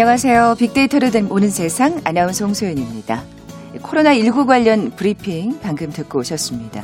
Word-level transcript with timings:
안녕하세요. 0.00 0.54
빅데이터를 0.58 1.10
보는 1.10 1.50
세상 1.50 2.00
아나운서 2.04 2.46
홍소연입니다. 2.46 3.22
코로나19 3.82 4.46
관련 4.46 4.90
브리핑 4.92 5.58
방금 5.60 5.90
듣고 5.90 6.20
오셨습니다. 6.20 6.82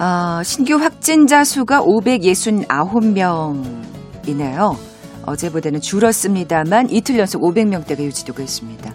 어, 0.00 0.42
신규 0.42 0.74
확진자 0.74 1.44
수가 1.44 1.82
569명이네요. 1.82 4.76
어제보다는 5.24 5.80
줄었습니다만 5.80 6.90
이틀 6.90 7.16
연속 7.16 7.42
500명대가 7.42 8.00
유지되고 8.00 8.42
있습니다. 8.42 8.92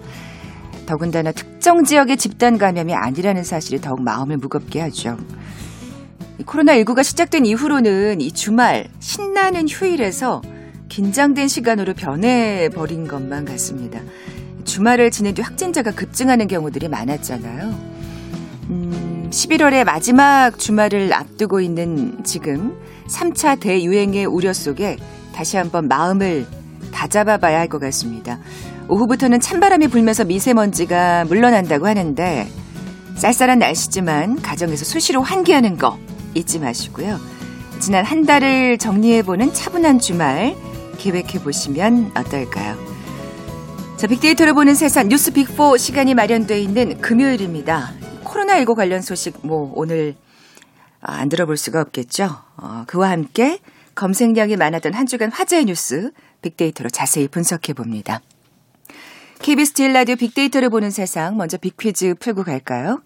더군다나 0.85 1.31
특정 1.31 1.85
지역의 1.85 2.17
집단 2.17 2.57
감염이 2.57 2.93
아니라는 2.93 3.45
사실이 3.45 3.79
더욱 3.79 4.03
마음을 4.03 4.39
무겁게 4.39 4.81
하죠. 4.81 5.15
코로나19가 6.43 7.01
시작된 7.01 7.45
이후로는 7.45 8.19
이 8.19 8.33
주말 8.33 8.89
신나는 8.99 9.69
휴일에서 9.69 10.41
긴장된 10.91 11.47
시간으로 11.47 11.93
변해버린 11.93 13.07
것만 13.07 13.45
같습니다. 13.45 14.01
주말을 14.65 15.09
지낸 15.09 15.33
뒤 15.33 15.41
확진자가 15.41 15.91
급증하는 15.91 16.47
경우들이 16.47 16.89
많았잖아요. 16.89 17.73
음, 18.69 19.29
11월의 19.31 19.85
마지막 19.85 20.59
주말을 20.59 21.13
앞두고 21.13 21.61
있는 21.61 22.21
지금 22.25 22.77
3차 23.07 23.61
대유행의 23.61 24.25
우려 24.25 24.51
속에 24.51 24.97
다시 25.33 25.55
한번 25.55 25.87
마음을 25.87 26.45
다잡아 26.91 27.37
봐야 27.37 27.59
할 27.59 27.69
것 27.69 27.79
같습니다. 27.79 28.39
오후부터는 28.89 29.39
찬바람이 29.39 29.87
불면서 29.87 30.25
미세먼지가 30.25 31.23
물러난다고 31.23 31.87
하는데 31.87 32.49
쌀쌀한 33.15 33.59
날씨지만 33.59 34.41
가정에서 34.41 34.83
수시로 34.83 35.21
환기하는 35.21 35.77
거 35.77 35.97
잊지 36.33 36.59
마시고요. 36.59 37.17
지난 37.79 38.03
한 38.03 38.25
달을 38.25 38.77
정리해보는 38.77 39.53
차분한 39.53 39.99
주말 39.99 40.53
계획해 41.01 41.41
보시면 41.43 42.11
어떨까요? 42.15 42.77
자, 43.97 44.05
빅데이터를 44.05 44.53
보는 44.53 44.75
세상 44.75 45.09
뉴스 45.09 45.31
빅4 45.31 45.77
시간이 45.79 46.13
마련되어 46.13 46.57
있는 46.57 47.01
금요일입니다. 47.01 47.91
코로나19 48.23 48.75
관련 48.75 49.01
소식 49.01 49.39
뭐 49.43 49.71
오늘 49.75 50.15
아, 51.01 51.13
안 51.13 51.27
들어볼 51.29 51.57
수가 51.57 51.81
없겠죠. 51.81 52.29
어, 52.57 52.83
그와 52.85 53.09
함께 53.09 53.57
검색량이 53.95 54.57
많았던 54.57 54.93
한 54.93 55.07
주간 55.07 55.31
화제의 55.31 55.65
뉴스 55.65 56.11
빅데이터로 56.43 56.91
자세히 56.91 57.27
분석해 57.27 57.73
봅니다. 57.73 58.21
KBS 59.39 59.73
제일 59.73 59.93
라디오 59.93 60.15
빅데이터를 60.15 60.69
보는 60.69 60.91
세상 60.91 61.35
먼저 61.35 61.57
빅퀴즈 61.57 62.13
풀고 62.19 62.43
갈까요? 62.43 63.01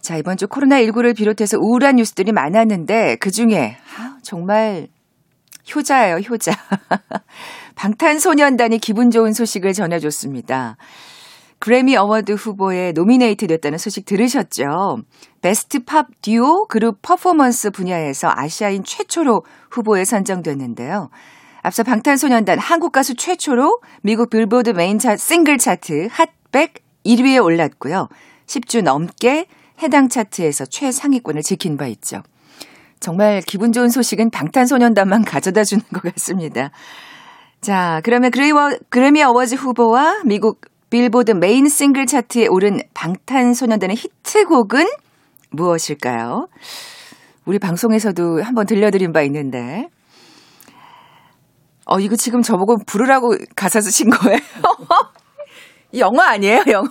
자, 0.00 0.16
이번 0.16 0.36
주 0.36 0.46
코로나19를 0.46 1.16
비롯해서 1.16 1.58
우울한 1.58 1.96
뉴스들이 1.96 2.30
많았는데 2.30 3.16
그중에 3.16 3.76
아, 3.98 4.18
정말 4.22 4.86
효자예요, 5.74 6.16
효자. 6.16 6.52
방탄소년단이 7.74 8.78
기분 8.78 9.10
좋은 9.10 9.32
소식을 9.32 9.72
전해줬습니다. 9.72 10.76
그래미 11.60 11.96
어워드 11.96 12.32
후보에 12.32 12.92
노미네이트 12.92 13.46
됐다는 13.46 13.76
소식 13.78 14.06
들으셨죠? 14.06 15.02
베스트 15.42 15.84
팝 15.84 16.08
듀오 16.22 16.66
그룹 16.66 17.00
퍼포먼스 17.02 17.70
분야에서 17.70 18.32
아시아인 18.34 18.82
최초로 18.82 19.44
후보에 19.70 20.06
선정됐는데요. 20.06 21.10
앞서 21.62 21.82
방탄소년단 21.82 22.58
한국 22.58 22.92
가수 22.92 23.14
최초로 23.14 23.80
미국 24.00 24.30
빌보드 24.30 24.70
메인 24.70 24.98
차 24.98 25.16
싱글 25.16 25.58
차트 25.58 26.08
핫백 26.10 26.82
1위에 27.04 27.44
올랐고요. 27.44 28.08
10주 28.46 28.82
넘게 28.82 29.46
해당 29.82 30.08
차트에서 30.08 30.64
최상위권을 30.64 31.42
지킨 31.42 31.76
바 31.76 31.86
있죠. 31.88 32.22
정말 33.00 33.40
기분 33.40 33.72
좋은 33.72 33.88
소식은 33.88 34.30
방탄소년단만 34.30 35.24
가져다 35.24 35.64
주는 35.64 35.82
것 35.92 36.02
같습니다. 36.02 36.70
자, 37.62 38.00
그러면 38.04 38.30
그레이워, 38.30 38.72
그래미 38.90 39.22
어워즈 39.22 39.54
후보와 39.54 40.20
미국 40.26 40.60
빌보드 40.90 41.32
메인 41.32 41.68
싱글 41.68 42.04
차트에 42.04 42.46
오른 42.48 42.78
방탄소년단의 42.94 43.96
히트곡은 43.96 44.86
무엇일까요? 45.50 46.48
우리 47.46 47.58
방송에서도 47.58 48.42
한번 48.42 48.66
들려드린 48.66 49.12
바 49.12 49.22
있는데. 49.22 49.88
어, 51.86 51.98
이거 51.98 52.16
지금 52.16 52.42
저보고 52.42 52.78
부르라고 52.86 53.34
가사 53.56 53.80
쓰신 53.80 54.10
거예요? 54.10 54.38
영어 55.98 56.22
아니에요, 56.22 56.62
영어? 56.68 56.88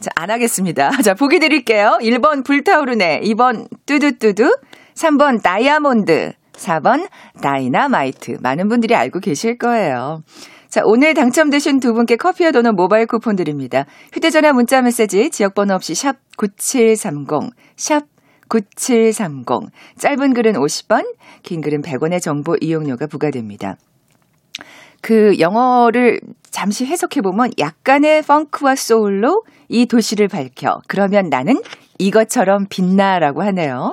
자, 0.00 0.10
안 0.14 0.30
하겠습니다. 0.30 0.90
자, 1.02 1.14
보기 1.14 1.40
드릴게요. 1.40 1.98
1번 2.00 2.44
불타오르네, 2.44 3.20
2번 3.20 3.68
뚜두뚜두, 3.84 4.50
3번 4.94 5.42
다이아몬드, 5.42 6.32
4번 6.52 7.08
다이나마이트. 7.40 8.38
많은 8.40 8.68
분들이 8.68 8.94
알고 8.94 9.20
계실 9.20 9.58
거예요. 9.58 10.22
자, 10.68 10.80
오늘 10.84 11.12
당첨되신 11.14 11.80
두 11.80 11.92
분께 11.92 12.16
커피와 12.16 12.50
도넛 12.50 12.74
모바일 12.74 13.06
쿠폰 13.06 13.36
드립니다. 13.36 13.84
휴대전화 14.12 14.52
문자 14.52 14.80
메시지 14.80 15.28
지역번호 15.30 15.74
없이 15.74 15.94
샵 15.94 16.16
9730, 16.38 17.50
샵 17.76 18.04
9730. 18.48 19.44
짧은 19.98 20.34
글은 20.34 20.54
50원, 20.54 21.14
긴 21.42 21.60
글은 21.60 21.82
100원의 21.82 22.22
정보 22.22 22.56
이용료가 22.60 23.06
부과됩니다. 23.06 23.76
그 25.02 25.38
영어를 25.40 26.20
잠시 26.50 26.86
해석해보면 26.86 27.52
약간의 27.58 28.22
펑크와 28.22 28.76
소울로 28.76 29.44
이 29.68 29.86
도시를 29.86 30.28
밝혀. 30.28 30.80
그러면 30.86 31.28
나는 31.28 31.60
이것처럼 31.98 32.66
빛나라고 32.70 33.42
하네요. 33.42 33.92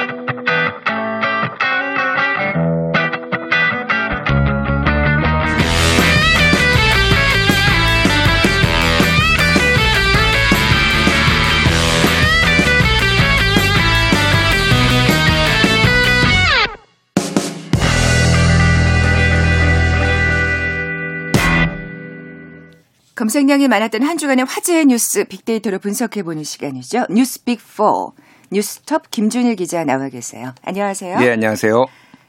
검색량이 23.21 23.67
많았던 23.67 24.01
한 24.01 24.17
주간의 24.17 24.45
화제의 24.45 24.87
뉴스 24.87 25.25
빅데이터로 25.25 25.77
분석해보는 25.77 26.43
시간이죠. 26.43 27.05
뉴스 27.11 27.45
빅4 27.45 28.13
뉴스톱 28.51 29.11
김준일 29.11 29.57
기자 29.57 29.83
나와 29.83 30.09
계세요. 30.09 30.55
안녕하세요. 30.63 31.19
네, 31.19 31.29
안녕하세요. 31.29 31.85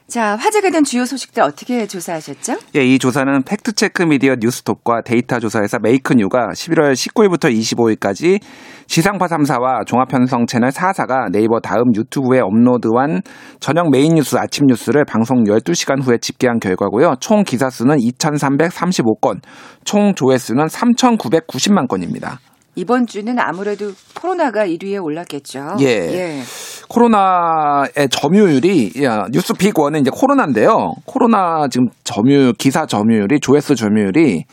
자, 0.07 0.35
화제가 0.35 0.69
된 0.69 0.83
주요 0.83 1.05
소식들 1.05 1.41
어떻게 1.41 1.87
조사하셨죠? 1.87 2.57
예, 2.75 2.85
이 2.85 2.99
조사는 2.99 3.43
팩트체크 3.43 4.03
미디어 4.03 4.35
뉴스톱과 4.39 5.01
데이터 5.01 5.39
조사회사 5.39 5.79
메이크뉴가 5.81 6.49
11월 6.53 6.93
19일부터 6.93 7.51
25일까지 7.51 8.41
지상파 8.87 9.27
3사와 9.27 9.87
종합편성 9.87 10.45
채널 10.45 10.69
4사가 10.69 11.31
네이버 11.31 11.59
다음 11.61 11.95
유튜브에 11.95 12.41
업로드한 12.41 13.21
저녁 13.59 13.89
메인 13.91 14.15
뉴스 14.15 14.35
아침 14.37 14.65
뉴스를 14.67 15.05
방송 15.05 15.45
12시간 15.45 16.03
후에 16.03 16.17
집계한 16.17 16.59
결과고요. 16.59 17.15
총 17.19 17.43
기사 17.43 17.69
수는 17.69 17.97
2,335건, 17.97 19.39
총 19.85 20.13
조회수는 20.13 20.65
3,990만 20.65 21.87
건입니다. 21.87 22.39
이번 22.75 23.05
주는 23.05 23.37
아무래도 23.39 23.91
코로나가 24.15 24.65
1위에 24.65 25.03
올랐겠죠. 25.03 25.75
예. 25.81 25.85
예. 25.85 26.41
코로나의 26.89 28.09
점유율이 28.09 28.93
뉴스 29.31 29.53
빅 29.53 29.77
원은 29.77 30.01
이제 30.01 30.11
코로나인데요. 30.13 30.93
코로나 31.05 31.67
지금 31.69 31.87
점유 32.03 32.53
기사 32.57 32.85
점유율이 32.85 33.39
조회수 33.39 33.75
점유율이 33.75 34.45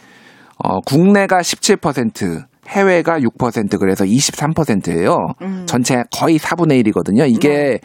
어 0.63 0.81
국내가 0.81 1.39
17%, 1.39 2.45
해외가 2.69 3.19
6% 3.19 3.79
그래서 3.79 4.05
23%예요. 4.05 5.17
음. 5.43 5.65
전체 5.67 6.03
거의 6.11 6.39
4분의 6.39 6.85
1이거든요. 6.85 7.29
이게 7.29 7.49
네. 7.49 7.79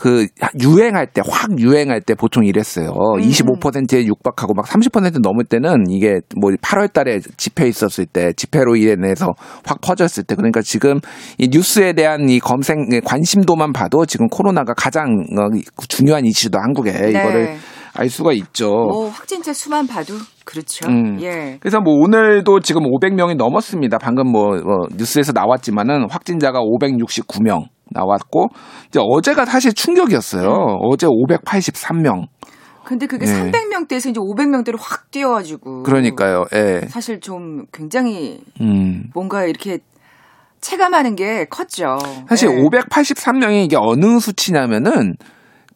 그 0.00 0.26
유행할 0.62 1.06
때 1.06 1.20
확 1.28 1.58
유행할 1.58 2.00
때 2.00 2.14
보통 2.14 2.44
이랬어요. 2.44 2.88
음. 2.88 3.20
25%에 3.20 4.06
육박하고 4.06 4.54
막 4.54 4.66
30% 4.66 5.20
넘을 5.20 5.44
때는 5.44 5.90
이게 5.90 6.20
뭐 6.40 6.50
8월 6.50 6.90
달에 6.90 7.20
집회 7.36 7.68
있었을 7.68 8.06
때 8.06 8.32
집회로 8.32 8.76
인해서 8.76 9.34
확 9.64 9.82
퍼졌을 9.82 10.24
때 10.24 10.34
그러니까 10.34 10.62
지금 10.62 11.00
이 11.36 11.48
뉴스에 11.50 11.92
대한 11.92 12.30
이 12.30 12.40
검색 12.40 12.76
관심도만 13.04 13.74
봐도 13.74 14.06
지금 14.06 14.28
코로나가 14.28 14.72
가장 14.72 15.04
어, 15.38 15.48
중요한 15.88 16.24
이슈도 16.24 16.58
한국에 16.58 16.92
네. 16.92 17.10
이거를 17.10 17.56
알 17.92 18.08
수가 18.08 18.32
있죠. 18.32 18.68
뭐 18.68 19.08
확진자 19.08 19.52
수만 19.52 19.86
봐도 19.86 20.14
그렇죠. 20.44 20.88
음. 20.88 21.20
예. 21.20 21.58
그래서 21.60 21.80
뭐 21.80 21.94
오늘도 21.94 22.60
지금 22.60 22.82
500명이 22.82 23.36
넘었습니다. 23.36 23.98
방금 23.98 24.30
뭐, 24.30 24.56
뭐 24.62 24.86
뉴스에서 24.96 25.32
나왔지만은 25.32 26.06
확진자가 26.10 26.60
569명. 26.60 27.66
나왔고 27.90 28.48
이제 28.88 29.00
어제가 29.02 29.44
사실 29.44 29.72
충격이었어요. 29.72 30.48
음. 30.48 30.78
어제 30.82 31.06
583명. 31.06 32.26
근데 32.84 33.06
그게 33.06 33.26
예. 33.26 33.30
300명대에서 33.32 34.10
이제 34.10 34.20
500명대로 34.20 34.76
확 34.78 35.10
뛰어가지고. 35.10 35.84
그러니까요. 35.84 36.44
예. 36.54 36.80
사실 36.88 37.20
좀 37.20 37.66
굉장히 37.72 38.40
음. 38.60 39.04
뭔가 39.14 39.44
이렇게 39.44 39.78
체감하는 40.60 41.14
게 41.14 41.46
컸죠. 41.46 41.98
사실 42.28 42.48
예. 42.50 42.54
583명이 42.54 43.64
이게 43.64 43.76
어느 43.78 44.18
수치냐면은 44.18 45.14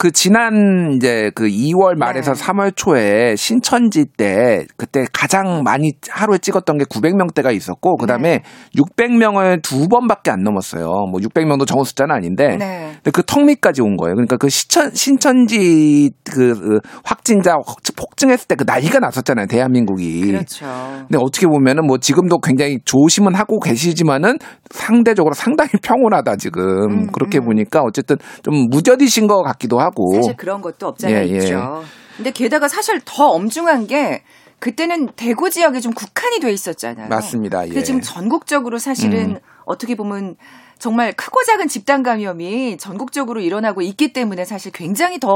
그 0.04 0.10
지난 0.10 0.92
이제 0.96 1.30
그 1.34 1.44
2월 1.44 1.96
말에서 1.96 2.34
네. 2.34 2.42
3월 2.42 2.72
초에 2.76 3.36
신천지 3.36 4.04
때 4.04 4.66
그때 4.76 5.04
가장 5.12 5.62
많이 5.62 5.92
하루에 6.10 6.38
찍었던 6.38 6.78
게 6.78 6.84
900명대가 6.84 7.54
있었고 7.54 7.96
그다음에 7.96 8.40
네. 8.40 8.42
600명을 8.76 9.62
두 9.62 9.88
번밖에 9.88 10.30
안 10.30 10.42
넘었어요. 10.42 10.84
뭐 11.10 11.20
600명도 11.20 11.66
적은 11.66 11.84
숫자는 11.84 12.14
아닌데 12.14 12.56
네. 12.56 12.92
근데 12.96 13.10
그 13.12 13.22
턱밑까지 13.24 13.82
온 13.82 13.96
거예요. 13.96 14.14
그러니까 14.14 14.36
그 14.36 14.48
시천, 14.48 14.94
신천지 14.94 16.10
그, 16.24 16.54
그 16.54 16.80
확진자 17.04 17.56
폭증했을 17.96 18.48
때 18.48 18.54
그 18.56 18.64
난리가 18.66 18.98
났었잖아요. 18.98 19.46
대한민국이. 19.46 20.32
그렇죠. 20.32 20.66
근데 20.66 21.18
어떻게 21.20 21.46
보면은 21.46 21.86
뭐 21.86 21.98
지금도 21.98 22.38
굉장히 22.38 22.78
조심은 22.84 23.34
하고 23.34 23.60
계시지만은 23.60 24.38
상대적으로 24.70 25.34
상당히 25.34 25.70
평온하다 25.82 26.36
지금 26.36 26.62
음, 26.62 27.06
그렇게 27.12 27.38
음. 27.38 27.46
보니까 27.46 27.82
어쨌든 27.82 28.16
좀 28.42 28.68
무뎌지신 28.70 29.26
것 29.26 29.42
같기도 29.42 29.78
하고 29.78 29.93
사실 30.14 30.36
그런 30.36 30.60
것도 30.60 30.86
없잖아 30.86 31.12
예, 31.12 31.28
예. 31.28 31.36
있죠. 31.36 31.82
근데 32.16 32.30
게다가 32.30 32.68
사실 32.68 33.00
더 33.04 33.26
엄중한 33.26 33.86
게 33.86 34.22
그때는 34.60 35.08
대구 35.16 35.50
지역에 35.50 35.80
좀 35.80 35.92
국한이 35.92 36.40
돼 36.40 36.50
있었잖아요. 36.52 37.08
맞습니다. 37.08 37.60
근데 37.62 37.76
예. 37.80 37.82
지금 37.82 38.00
전국적으로 38.00 38.78
사실은 38.78 39.32
음. 39.32 39.38
어떻게 39.66 39.94
보면 39.94 40.36
정말 40.78 41.12
크고 41.12 41.42
작은 41.46 41.68
집단 41.68 42.02
감염이 42.02 42.76
전국적으로 42.78 43.40
일어나고 43.40 43.82
있기 43.82 44.12
때문에 44.12 44.44
사실 44.44 44.72
굉장히 44.72 45.18
더 45.18 45.28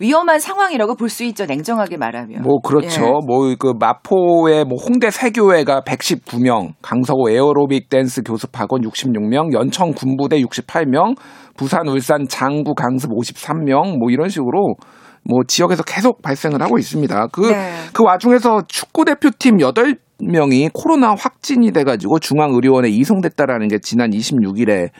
위험한 0.00 0.38
상황이라고 0.38 0.94
볼 0.94 1.08
수 1.08 1.24
있죠. 1.24 1.46
냉정하게 1.46 1.96
말하면. 1.96 2.42
뭐 2.42 2.60
그렇죠. 2.60 3.02
예. 3.04 3.10
뭐그 3.26 3.74
마포의 3.80 4.64
뭐 4.64 4.78
홍대 4.78 5.10
세교회가 5.10 5.82
119명, 5.82 6.74
강서구 6.82 7.30
에어로빅 7.30 7.88
댄스 7.88 8.22
교습학원 8.22 8.82
66명, 8.82 9.52
연천 9.54 9.92
군부대 9.94 10.40
68명, 10.42 11.16
부산 11.58 11.88
울산 11.88 12.26
장구 12.28 12.74
강습 12.74 13.10
53명 13.10 13.98
뭐 13.98 14.10
이런 14.10 14.28
식으로 14.28 14.76
뭐 15.24 15.40
지역에서 15.46 15.82
계속 15.82 16.22
발생을 16.22 16.62
하고 16.62 16.78
있습니다. 16.78 17.26
그그 17.26 17.50
네. 17.50 17.72
와중에서 17.98 18.62
축구 18.68 19.04
대표팀 19.04 19.58
8 19.58 19.96
명이 20.20 20.70
코로나 20.72 21.14
확진이 21.14 21.72
돼 21.72 21.84
가지고 21.84 22.18
중앙의료원에 22.18 22.88
이송됐다라는 22.88 23.68
게 23.68 23.78
지난 23.80 24.10
26일에 24.10 24.90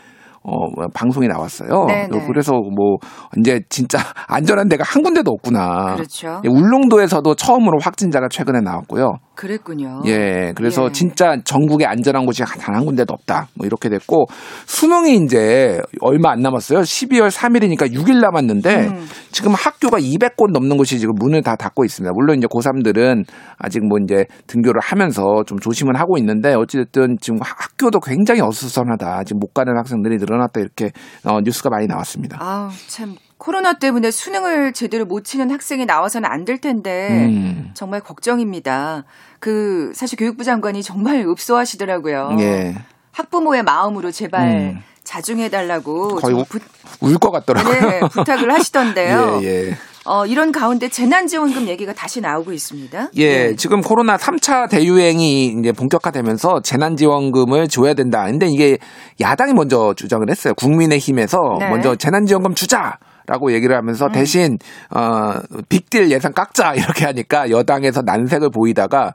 어, 0.42 0.52
방송에 0.94 1.26
나왔어요. 1.26 1.86
네, 1.88 2.08
네. 2.10 2.24
그래서 2.26 2.52
뭐 2.52 2.96
이제 3.38 3.60
진짜 3.68 3.98
안전한 4.28 4.68
데가 4.68 4.84
한 4.86 5.02
군데도 5.02 5.30
없구나. 5.30 5.94
그렇죠. 5.96 6.40
예, 6.44 6.48
울릉도에서도 6.48 7.34
처음으로 7.34 7.78
확진자가 7.80 8.28
최근에 8.30 8.60
나왔고요. 8.60 9.16
그랬군요. 9.34 10.02
예, 10.06 10.52
그래서 10.56 10.86
예. 10.86 10.92
진짜 10.92 11.36
전국에 11.44 11.84
안전한 11.86 12.24
곳이 12.26 12.42
단 12.42 12.74
한 12.74 12.84
군데도 12.84 13.12
없다. 13.14 13.48
뭐 13.54 13.66
이렇게 13.66 13.88
됐고 13.88 14.26
수능이 14.66 15.16
이제 15.24 15.80
얼마 16.00 16.30
안 16.32 16.40
남았어요. 16.40 16.80
12월 16.80 17.30
3일이니까 17.30 17.92
6일 17.92 18.20
남았는데 18.20 18.86
음. 18.88 19.06
지금 19.32 19.52
학교가 19.54 19.98
200곳 19.98 20.50
넘는 20.52 20.76
곳이 20.76 20.98
지금 20.98 21.14
문을 21.18 21.42
다 21.42 21.56
닫고 21.56 21.84
있습니다. 21.84 22.12
물론 22.14 22.38
이제 22.38 22.46
고3들은 22.46 23.24
아직 23.58 23.86
뭐 23.86 23.98
이제 24.02 24.24
등교를 24.46 24.80
하면서 24.82 25.22
좀 25.46 25.58
조심은 25.58 25.96
하고 25.96 26.18
있는데 26.18 26.54
어찌됐든 26.54 27.16
지금 27.20 27.38
학- 27.42 27.56
학교도 27.58 28.00
굉장히 28.00 28.40
어수선하다. 28.42 29.24
지금 29.24 29.38
못 29.40 29.54
가는 29.54 29.76
학생들이 29.76 30.18
늘어났다 30.28 30.60
이렇게 30.60 30.92
어, 31.24 31.40
뉴스가 31.40 31.70
많이 31.70 31.86
나왔습니다. 31.86 32.38
아우, 32.40 32.70
참. 32.88 33.16
코로나 33.38 33.74
때문에 33.74 34.10
수능을 34.10 34.72
제대로 34.72 35.04
못 35.06 35.24
치는 35.24 35.50
학생이 35.52 35.86
나와서는 35.86 36.28
안 36.28 36.44
될 36.44 36.58
텐데 36.60 37.08
음. 37.10 37.70
정말 37.74 38.00
걱정입니다. 38.00 39.04
그 39.38 39.92
사실 39.94 40.18
교육부 40.18 40.42
장관이 40.42 40.82
정말 40.82 41.24
읍소하시더라고요. 41.26 42.36
예. 42.40 42.74
학부모의 43.12 43.62
마음으로 43.62 44.10
제발 44.10 44.48
음. 44.48 44.82
자중해달라고 45.04 46.16
거의 46.16 46.44
부, 46.48 46.58
울것 47.00 47.30
같더라고요. 47.32 47.80
네, 47.90 48.00
부탁을 48.00 48.52
하시던데요. 48.52 49.40
예, 49.44 49.68
예. 49.70 49.76
어, 50.08 50.24
이런 50.24 50.52
가운데 50.52 50.88
재난지원금 50.88 51.68
얘기가 51.68 51.92
다시 51.92 52.20
나오고 52.20 52.52
있습니다. 52.52 53.10
예, 53.16 53.48
네. 53.48 53.56
지금 53.56 53.82
코로나 53.82 54.16
3차 54.16 54.70
대유행이 54.70 55.56
이제 55.58 55.72
본격화되면서 55.72 56.62
재난지원금을 56.62 57.68
줘야 57.68 57.92
된다. 57.92 58.24
근데 58.24 58.46
이게 58.48 58.78
야당이 59.20 59.52
먼저 59.52 59.92
주장을 59.94 60.28
했어요. 60.30 60.54
국민의힘에서 60.54 61.38
네. 61.60 61.68
먼저 61.68 61.94
재난지원금 61.94 62.54
주자! 62.54 62.98
라고 63.26 63.52
얘기를 63.52 63.76
하면서 63.76 64.06
음. 64.06 64.12
대신 64.12 64.58
어 64.88 65.34
빅딜 65.68 66.10
예산 66.10 66.32
깎자 66.32 66.72
이렇게 66.74 67.04
하니까 67.04 67.50
여당에서 67.50 68.00
난색을 68.00 68.48
보이다가 68.48 69.12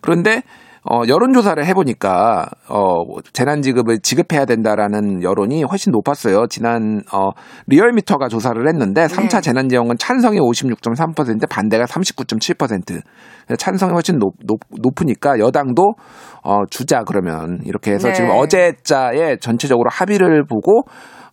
그런데 0.00 0.44
어 0.88 1.02
여론조사를 1.08 1.64
해보니까 1.66 2.48
어 2.68 3.20
재난지급을 3.32 3.98
지급해야 4.00 4.44
된다라는 4.44 5.22
여론이 5.22 5.64
훨씬 5.64 5.90
높았어요. 5.90 6.46
지난 6.48 7.02
어 7.12 7.30
리얼미터가 7.66 8.28
조사를 8.28 8.66
했는데 8.68 9.06
3차 9.06 9.36
네. 9.36 9.40
재난지원금 9.40 9.96
찬성이 9.98 10.38
56.3% 10.38 11.48
반대가 11.48 11.84
39.7% 11.86 13.02
찬성이 13.58 13.92
훨씬 13.92 14.18
높, 14.18 14.34
높, 14.44 14.60
높 14.80 15.00
으니까 15.00 15.38
여당도 15.40 15.94
어 16.44 16.60
주자 16.70 17.02
그러면 17.02 17.58
이렇게 17.64 17.92
해서 17.92 18.08
네. 18.08 18.14
지금 18.14 18.30
어제자에 18.30 19.38
전체적으로 19.40 19.90
합의를 19.90 20.44
보고 20.44 20.84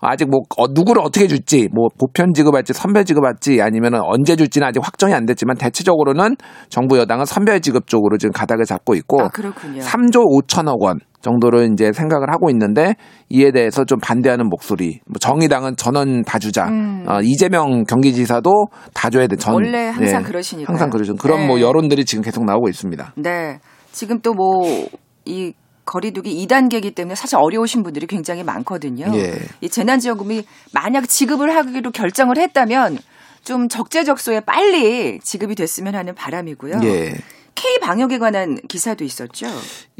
아직 0.05 0.29
뭐 0.29 0.41
어, 0.57 0.65
누구를 0.69 1.01
어떻게 1.01 1.27
줄지 1.27 1.69
뭐 1.73 1.87
보편 1.99 2.33
지급할지 2.33 2.73
선별 2.73 3.05
지급할지 3.05 3.61
아니면 3.61 3.95
언제 3.95 4.35
줄지는 4.35 4.67
아직 4.67 4.79
확정이 4.83 5.13
안 5.13 5.25
됐지만 5.25 5.57
대체적으로는 5.57 6.35
정부 6.69 6.97
여당은 6.97 7.25
선별 7.25 7.61
지급 7.61 7.87
쪽으로 7.87 8.17
지금 8.17 8.31
가닥을 8.33 8.65
잡고 8.65 8.95
있고 8.95 9.21
아, 9.21 9.27
그렇군요. 9.29 9.81
3조 9.81 10.25
5천억 10.25 10.81
원 10.81 10.99
정도를 11.21 11.69
이제 11.71 11.91
생각을 11.93 12.29
하고 12.31 12.49
있는데 12.49 12.95
이에 13.29 13.51
대해서 13.51 13.85
좀 13.85 13.97
반대하는 13.99 14.49
목소리. 14.49 14.99
뭐 15.07 15.15
정의당은 15.19 15.77
전원 15.77 16.23
다 16.23 16.37
주자. 16.37 16.65
음. 16.67 17.05
어, 17.07 17.21
이재명 17.23 17.85
경기지사도 17.85 18.65
다 18.93 19.09
줘야 19.09 19.27
돼. 19.27 19.37
전 19.37 19.53
원래 19.53 19.87
항상 19.87 20.21
네, 20.21 20.27
그러시니까요. 20.27 20.67
항상 20.73 20.89
그러죠. 20.89 21.15
그런 21.15 21.39
네. 21.41 21.47
뭐 21.47 21.61
여론들이 21.61 22.03
지금 22.03 22.23
계속 22.23 22.43
나오고 22.43 22.67
있습니다. 22.67 23.13
네. 23.15 23.59
지금 23.93 24.19
또 24.19 24.33
뭐 24.33 25.03
이 25.25 25.53
거리두기 25.85 26.45
2단계이기 26.45 26.95
때문에 26.95 27.15
사실 27.15 27.37
어려우신 27.37 27.83
분들이 27.83 28.07
굉장히 28.07 28.43
많거든요. 28.43 29.11
예. 29.15 29.39
이 29.61 29.69
재난지원금이 29.69 30.45
만약 30.71 31.07
지급을 31.07 31.55
하기로 31.55 31.91
결정을 31.91 32.37
했다면 32.37 32.99
좀 33.43 33.67
적재적소에 33.67 34.41
빨리 34.41 35.19
지급이 35.19 35.55
됐으면 35.55 35.95
하는 35.95 36.15
바람이고요. 36.15 36.79
예. 36.83 37.15
K 37.63 37.79
방역에 37.79 38.17
관한 38.17 38.57
기사도 38.67 39.05
있었죠. 39.05 39.47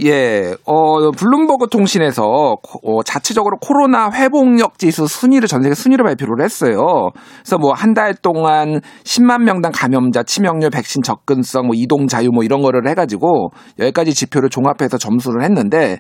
예, 0.04 0.54
어, 0.66 1.12
블룸버그 1.12 1.70
통신에서 1.72 2.56
코- 2.62 2.80
어, 3.00 3.04
자체적으로 3.04 3.56
코로나 3.62 4.12
회복력 4.12 4.78
지수 4.78 5.08
순위를 5.08 5.48
전 5.48 5.62
세계 5.62 5.74
순위를 5.74 6.04
발표를 6.04 6.44
했어요. 6.44 7.12
그래서 7.42 7.58
뭐 7.58 7.72
한 7.74 7.94
달 7.94 8.16
동안 8.16 8.82
10만 9.06 9.44
명당 9.44 9.72
감염자, 9.74 10.24
치명률, 10.24 10.72
백신 10.72 11.04
접근성, 11.04 11.68
뭐 11.68 11.74
이동 11.74 12.08
자유 12.08 12.32
뭐 12.34 12.44
이런 12.44 12.62
거를 12.62 12.90
해가지고 12.90 13.52
열 13.80 13.92
가지 13.94 14.14
지표를 14.14 14.50
종합해서 14.50 14.98
점수를 14.98 15.44
했는데 15.44 16.00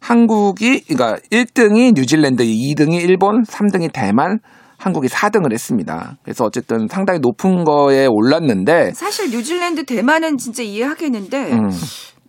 한국이 0.00 0.84
그러니까 0.86 1.18
1등이 1.30 1.92
뉴질랜드, 1.94 2.42
2등이 2.42 3.02
일본, 3.02 3.42
3등이 3.42 3.92
대만, 3.92 4.38
한국이 4.82 5.06
4등을 5.06 5.52
했습니다. 5.52 6.16
그래서 6.24 6.44
어쨌든 6.44 6.88
상당히 6.88 7.20
높은 7.20 7.62
거에 7.64 8.06
올랐는데 8.06 8.92
사실 8.94 9.30
뉴질랜드, 9.30 9.84
대만은 9.84 10.38
진짜 10.38 10.64
이해하겠는데 10.64 11.52
음. 11.52 11.70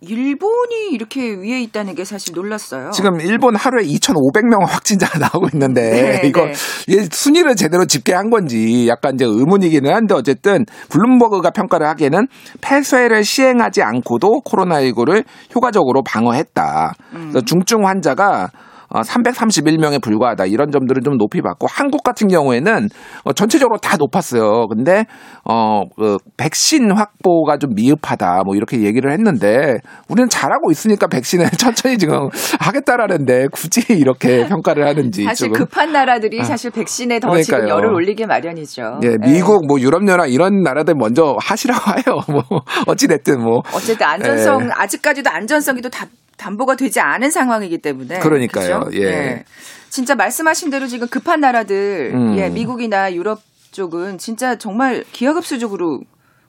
일본이 0.00 0.90
이렇게 0.92 1.32
위에 1.34 1.62
있다는 1.62 1.94
게 1.94 2.04
사실 2.04 2.34
놀랐어요. 2.34 2.90
지금 2.90 3.20
일본 3.20 3.56
하루에 3.56 3.84
2,500명 3.86 4.66
확진자가 4.66 5.18
나오고 5.18 5.48
있는데 5.54 6.20
네, 6.20 6.20
이거 6.28 6.46
네. 6.46 7.08
순위를 7.10 7.56
제대로 7.56 7.86
집계한 7.86 8.30
건지 8.30 8.86
약간 8.86 9.14
이제 9.14 9.24
의문이기는 9.24 9.92
한데 9.92 10.14
어쨌든 10.14 10.64
블룸버그가 10.90 11.50
평가를 11.50 11.88
하기에는 11.88 12.28
폐쇄를 12.60 13.24
시행하지 13.24 13.82
않고도 13.82 14.42
코로나19를 14.44 15.24
효과적으로 15.54 16.02
방어했다. 16.02 16.94
음. 17.14 17.32
중증 17.46 17.86
환자가 17.86 18.44
어, 18.44 18.48
331명에 18.90 20.00
불과하다. 20.02 20.46
이런 20.46 20.70
점들을 20.70 21.02
좀 21.02 21.16
높이 21.16 21.40
봤고 21.40 21.66
한국 21.70 22.02
같은 22.02 22.28
경우에는 22.28 22.88
어, 23.24 23.32
전체적으로 23.32 23.78
다 23.78 23.96
높았어요. 23.96 24.66
근데 24.68 25.04
어, 25.44 25.82
그 25.96 26.16
백신 26.36 26.90
확보가 26.92 27.58
좀 27.58 27.74
미흡하다. 27.74 28.42
뭐 28.44 28.54
이렇게 28.56 28.80
얘기를 28.82 29.12
했는데 29.12 29.76
우리는 30.08 30.28
잘하고 30.28 30.70
있으니까 30.70 31.06
백신을 31.06 31.46
천천히 31.58 31.98
지금 31.98 32.28
하겠다라는데 32.60 33.48
굳이 33.52 33.80
이렇게 33.88 34.46
평가를 34.48 34.86
하는지 34.86 35.24
사실 35.24 35.48
조금. 35.48 35.60
급한 35.66 35.92
나라들이 35.92 36.40
아. 36.40 36.44
사실 36.44 36.70
백신에 36.70 37.20
더 37.20 37.36
지금 37.40 37.58
그러니까요. 37.58 37.76
열을 37.76 37.92
올리게 37.94 38.26
마련이죠. 38.26 39.00
예, 39.02 39.16
미국 39.20 39.66
뭐 39.66 39.80
유럽연합 39.80 40.28
이런 40.28 40.62
나라들 40.62 40.94
먼저 40.96 41.36
하시라고 41.40 41.80
해요. 41.98 42.20
뭐 42.28 42.42
어찌 42.86 43.06
됐든 43.08 43.40
뭐 43.42 43.62
어쨌든 43.74 44.06
안전성 44.06 44.62
예. 44.62 44.68
아직까지도 44.72 45.30
안전성이 45.30 45.80
또 45.80 45.88
다- 45.88 46.06
담보가 46.36 46.76
되지 46.76 47.00
않은 47.00 47.30
상황이기 47.30 47.78
때문에 47.78 48.18
그러니까요. 48.18 48.80
그죠? 48.80 49.02
예. 49.02 49.44
진짜 49.90 50.14
말씀하신 50.14 50.70
대로 50.70 50.86
지금 50.86 51.06
급한 51.08 51.40
나라들 51.40 52.12
음. 52.14 52.36
예, 52.38 52.48
미국이나 52.50 53.12
유럽 53.14 53.40
쪽은 53.72 54.18
진짜 54.18 54.56
정말 54.56 55.04
기하급수적으로 55.12 56.00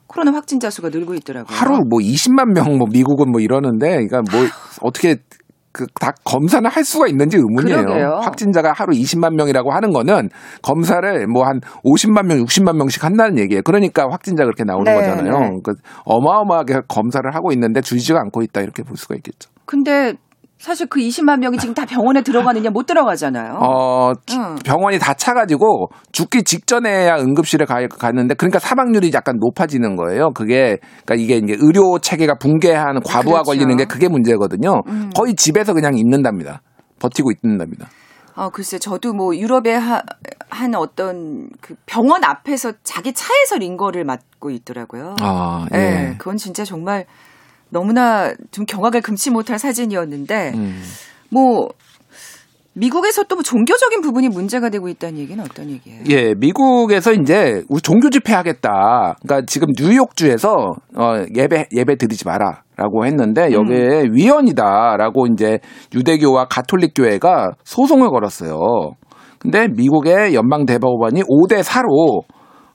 코로나 0.08 0.32
확진자 0.32 0.70
수가 0.70 0.88
늘고 0.88 1.14
있더라고요. 1.14 1.56
하루 1.56 1.78
뭐 1.88 1.98
20만 2.00 2.52
명 2.54 2.78
뭐 2.78 2.86
미국은 2.90 3.30
뭐 3.30 3.40
이러는데 3.40 4.06
그러니까 4.06 4.22
뭐 4.30 4.46
어떻게 4.82 5.16
그다 5.72 6.12
검사를 6.24 6.66
할 6.66 6.84
수가 6.84 7.06
있는지 7.06 7.36
의문이에요. 7.36 7.78
그러게요. 7.82 8.20
확진자가 8.22 8.72
하루 8.72 8.92
20만 8.94 9.34
명이라고 9.36 9.72
하는 9.72 9.92
거는 9.92 10.30
검사를 10.62 11.26
뭐 11.26 11.44
한 11.44 11.60
50만 11.84 12.26
명, 12.26 12.38
60만 12.44 12.76
명씩 12.76 13.04
한다는 13.04 13.38
얘기예요. 13.38 13.60
그러니까 13.62 14.06
확진자 14.10 14.44
그렇게 14.44 14.64
나오는 14.64 14.84
네, 14.84 14.94
거잖아요. 14.98 15.24
네. 15.32 15.38
그러니까 15.62 15.72
어마어마하게 16.06 16.80
검사를 16.88 17.28
하고 17.34 17.52
있는데 17.52 17.82
줄지가 17.82 18.18
않고 18.20 18.42
있다 18.42 18.62
이렇게 18.62 18.82
볼 18.82 18.96
수가 18.96 19.16
있겠죠. 19.16 19.50
근데 19.66 20.14
사실 20.58 20.86
그 20.86 21.00
20만 21.00 21.40
명이 21.40 21.58
지금 21.58 21.74
다 21.74 21.84
병원에 21.84 22.22
들어가느냐 22.22 22.70
못 22.70 22.86
들어가잖아요. 22.86 23.58
어, 23.60 24.12
응. 24.30 24.56
병원이 24.64 24.98
다 24.98 25.12
차가지고 25.12 25.88
죽기 26.12 26.44
직전에야 26.44 27.16
응급실에 27.16 27.66
가, 27.66 27.86
갔는데 27.86 28.34
그러니까 28.34 28.58
사망률이 28.58 29.10
약간 29.12 29.36
높아지는 29.38 29.96
거예요. 29.96 30.30
그게 30.30 30.78
그러니까 31.04 31.14
이게 31.16 31.36
이제 31.36 31.56
의료 31.60 31.98
체계가 31.98 32.36
붕괴하는 32.38 33.02
과부하 33.02 33.42
그렇죠. 33.42 33.50
걸리는 33.50 33.76
게 33.76 33.84
그게 33.84 34.08
문제거든요. 34.08 34.80
음. 34.88 35.10
거의 35.14 35.34
집에서 35.34 35.74
그냥 35.74 35.96
있는답니다. 35.96 36.62
버티고 36.98 37.30
있는답니다. 37.32 37.88
어, 38.34 38.50
글쎄, 38.50 38.78
저도 38.78 39.14
뭐 39.14 39.34
유럽에 39.34 39.74
하, 39.74 40.02
한 40.50 40.74
어떤 40.74 41.48
그 41.60 41.74
병원 41.86 42.22
앞에서 42.22 42.72
자기 42.82 43.14
차에서 43.14 43.56
링거를 43.58 44.04
맞고 44.04 44.50
있더라고요. 44.50 45.16
아, 45.20 45.66
예. 45.74 45.78
예. 45.78 46.14
그건 46.18 46.36
진짜 46.36 46.64
정말 46.64 47.06
너무나 47.70 48.32
좀 48.50 48.64
경악을 48.66 49.00
금치 49.00 49.30
못할 49.30 49.58
사진이었는데, 49.58 50.52
음. 50.54 50.82
뭐, 51.30 51.68
미국에서 52.78 53.22
또 53.24 53.36
뭐 53.36 53.42
종교적인 53.42 54.02
부분이 54.02 54.28
문제가 54.28 54.68
되고 54.68 54.88
있다는 54.88 55.18
얘기는 55.18 55.42
어떤 55.42 55.70
얘기예요? 55.70 56.02
예, 56.10 56.34
미국에서 56.34 57.12
이제 57.14 57.62
우리 57.70 57.80
종교 57.80 58.10
집회 58.10 58.34
하겠다. 58.34 59.16
그러니까 59.22 59.46
지금 59.46 59.68
뉴욕주에서 59.78 60.50
어 60.94 61.24
예배 61.34 61.68
예배 61.72 61.96
드리지 61.96 62.26
마라 62.26 62.62
라고 62.76 63.06
했는데 63.06 63.50
여기에 63.52 64.08
위헌이다라고 64.12 65.26
이제 65.28 65.58
유대교와 65.94 66.48
가톨릭 66.48 66.92
교회가 66.94 67.52
소송을 67.64 68.10
걸었어요. 68.10 68.58
근데 69.38 69.68
미국의 69.68 70.34
연방 70.34 70.66
대법원이 70.66 71.22
5대 71.22 71.62
4로 71.62 72.22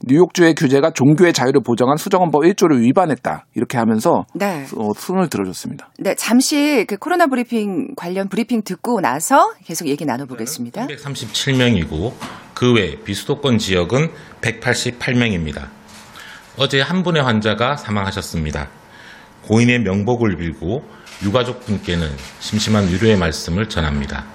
뉴욕주의 0.08 0.56
규제가 0.56 0.92
종교의 0.92 1.34
자유를 1.34 1.62
보장한 1.64 1.98
수정헌법 1.98 2.44
1조를 2.44 2.80
위반했다. 2.82 3.46
이렇게 3.56 3.78
하면서 3.78 4.26
네. 4.34 4.66
어, 4.78 4.94
손을 4.96 5.30
들어줬습니다. 5.30 5.90
네, 6.00 6.16
잠시 6.16 6.86
그 6.88 6.98
코로나 6.98 7.28
브리핑 7.28 7.94
관련 7.96 8.28
브리핑 8.30 8.64
듣고 8.64 9.00
나서 9.02 9.54
계속 9.64 9.88
얘기 9.88 10.06
나눠보겠습니다. 10.06 10.88
337명이고 10.88 12.14
그 12.54 12.74
외 12.76 12.96
비수도권 13.04 13.58
지역은 13.58 14.10
188명입니다. 14.42 15.68
어제 16.58 16.80
한 16.82 17.04
분의 17.04 17.24
환자가 17.24 17.76
사망하셨습니다. 17.76 18.70
고인의 19.48 19.80
명복을 19.80 20.38
빌고 20.38 20.84
유가족분께는 21.24 22.08
심심한 22.40 22.88
위로의 22.88 23.18
말씀을 23.18 23.68
전합니다. 23.68 24.26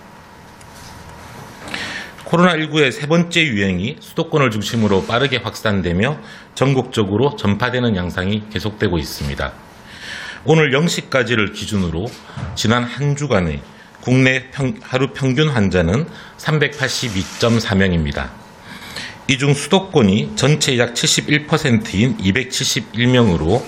코로나19의 2.26 2.90
세 2.92 3.06
번째 3.06 3.44
유행이 3.44 3.96
수도권을 4.00 4.50
중심으로 4.50 5.04
빠르게 5.06 5.36
확산되며 5.38 6.18
전국적으로 6.54 7.36
전파되는 7.36 7.94
양상이 7.96 8.42
계속되고 8.52 8.98
있습니다. 8.98 9.52
오늘 10.44 10.70
0시까지를 10.72 11.52
기준으로 11.54 12.06
지난 12.54 12.84
한 12.84 13.16
주간의 13.16 13.60
국내 14.00 14.50
평- 14.50 14.74
하루 14.82 15.08
평균 15.12 15.48
환자는 15.48 16.06
382.4명입니다. 16.38 18.28
이 19.28 19.38
중 19.38 19.54
수도권이 19.54 20.32
전체 20.36 20.78
약 20.78 20.94
71%인 20.94 22.16
271명으로 22.18 23.60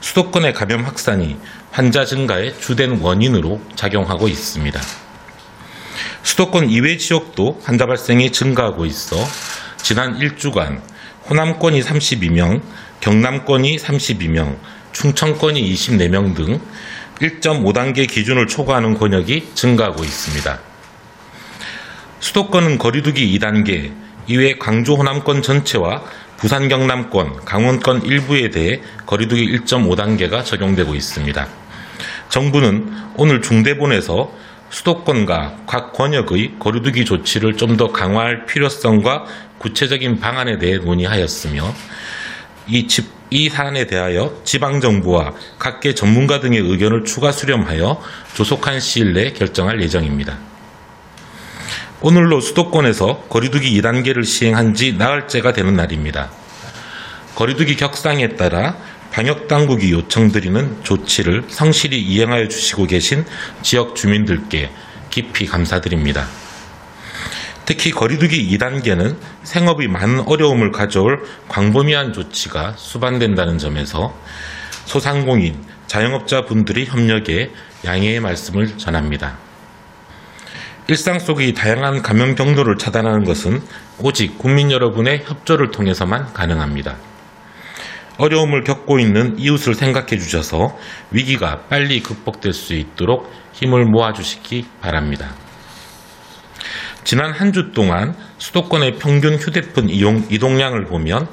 수도권의 0.00 0.52
감염 0.54 0.82
확산이 0.84 1.36
환자 1.70 2.04
증가의 2.04 2.58
주된 2.60 2.98
원인으로 3.00 3.60
작용하고 3.76 4.26
있습니다. 4.26 4.80
수도권 6.24 6.70
이외 6.70 6.96
지역도 6.96 7.60
환자 7.62 7.84
발생이 7.86 8.32
증가하고 8.32 8.86
있어 8.86 9.16
지난 9.76 10.18
1주간 10.18 10.80
호남권이 11.28 11.80
32명, 11.80 12.62
경남권이 13.00 13.76
32명, 13.76 14.56
충청권이 14.92 15.72
24명 15.74 16.34
등 16.34 16.60
1.5단계 17.20 18.08
기준을 18.08 18.46
초과하는 18.46 18.94
권역이 18.98 19.50
증가하고 19.54 20.02
있습니다. 20.02 20.58
수도권은 22.20 22.78
거리두기 22.78 23.38
2단계, 23.38 23.92
이외 24.26 24.56
광주 24.58 24.94
호남권 24.94 25.42
전체와 25.42 26.02
부산 26.38 26.68
경남권, 26.68 27.44
강원권 27.44 28.06
일부에 28.06 28.48
대해 28.48 28.80
거리두기 29.04 29.46
1.5단계가 29.58 30.44
적용되고 30.44 30.94
있습니다. 30.94 31.46
정부는 32.30 32.92
오늘 33.16 33.42
중대본에서 33.42 34.32
수도권과 34.74 35.58
각 35.66 35.92
권역의 35.92 36.56
거리두기 36.58 37.04
조치를 37.04 37.56
좀 37.56 37.74
더 37.74 37.90
강화할 37.90 38.46
필요성과 38.46 39.24
구체적인 39.58 40.20
방안에 40.20 40.58
대해 40.58 40.76
논의하였으며 40.76 41.74
이, 42.68 42.86
집, 42.86 43.06
이 43.30 43.48
사안에 43.48 43.86
대하여 43.86 44.40
지방정부와 44.44 45.32
각계 45.58 45.92
전문가 45.92 46.38
등의 46.38 46.60
의견을 46.60 47.04
추가 47.04 47.32
수렴하여 47.32 48.00
조속한 48.34 48.78
시일 48.78 49.12
내에 49.12 49.32
결정할 49.32 49.82
예정입니다. 49.82 50.38
오늘로 52.00 52.40
수도권에서 52.40 53.24
거리두기 53.28 53.80
2단계를 53.80 54.24
시행한 54.24 54.74
지 54.74 54.92
나흘째가 54.92 55.52
되는 55.52 55.74
날입니다. 55.74 56.30
거리두기 57.34 57.74
격상에 57.76 58.36
따라 58.36 58.76
방역당국이 59.14 59.92
요청드리는 59.92 60.82
조치를 60.82 61.44
성실히 61.46 62.00
이행하여 62.02 62.48
주시고 62.48 62.88
계신 62.88 63.24
지역 63.62 63.94
주민들께 63.94 64.72
깊이 65.08 65.46
감사드립니다. 65.46 66.26
특히 67.64 67.92
거리두기 67.92 68.58
2단계는 68.58 69.16
생업이 69.44 69.86
많은 69.86 70.24
어려움을 70.26 70.72
가져올 70.72 71.22
광범위한 71.48 72.12
조치가 72.12 72.74
수반된다는 72.76 73.58
점에서 73.58 74.18
소상공인, 74.84 75.62
자영업자 75.86 76.44
분들의 76.46 76.86
협력에 76.86 77.52
양해의 77.84 78.18
말씀을 78.18 78.76
전합니다. 78.78 79.38
일상 80.88 81.20
속의 81.20 81.54
다양한 81.54 82.02
감염 82.02 82.34
경로를 82.34 82.78
차단하는 82.78 83.22
것은 83.22 83.62
오직 84.00 84.38
국민 84.38 84.72
여러분의 84.72 85.22
협조를 85.24 85.70
통해서만 85.70 86.32
가능합니다. 86.32 87.13
어려움을 88.18 88.64
겪고 88.64 88.98
있는 88.98 89.38
이웃을 89.38 89.74
생각해 89.74 90.18
주셔서 90.18 90.76
위기가 91.10 91.60
빨리 91.68 92.00
극복될 92.00 92.52
수 92.52 92.74
있도록 92.74 93.32
힘을 93.52 93.84
모아 93.86 94.12
주시기 94.12 94.66
바랍니다. 94.80 95.34
지난 97.04 97.32
한 97.32 97.52
주 97.52 97.72
동안 97.72 98.14
수도권의 98.38 98.98
평균 98.98 99.36
휴대폰 99.36 99.88
이용, 99.90 100.24
이동량을 100.30 100.86
보면 100.86 101.28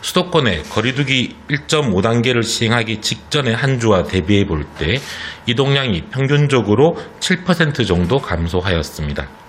수도권의 0.00 0.64
거리두기 0.64 1.36
1.5단계를 1.48 2.42
시행하기 2.42 3.00
직전의 3.00 3.54
한 3.54 3.78
주와 3.78 4.02
대비해 4.02 4.44
볼 4.44 4.64
때 4.78 4.98
이동량이 5.46 6.06
평균적으로 6.10 6.96
7% 7.20 7.86
정도 7.86 8.18
감소하였습니다. 8.18 9.41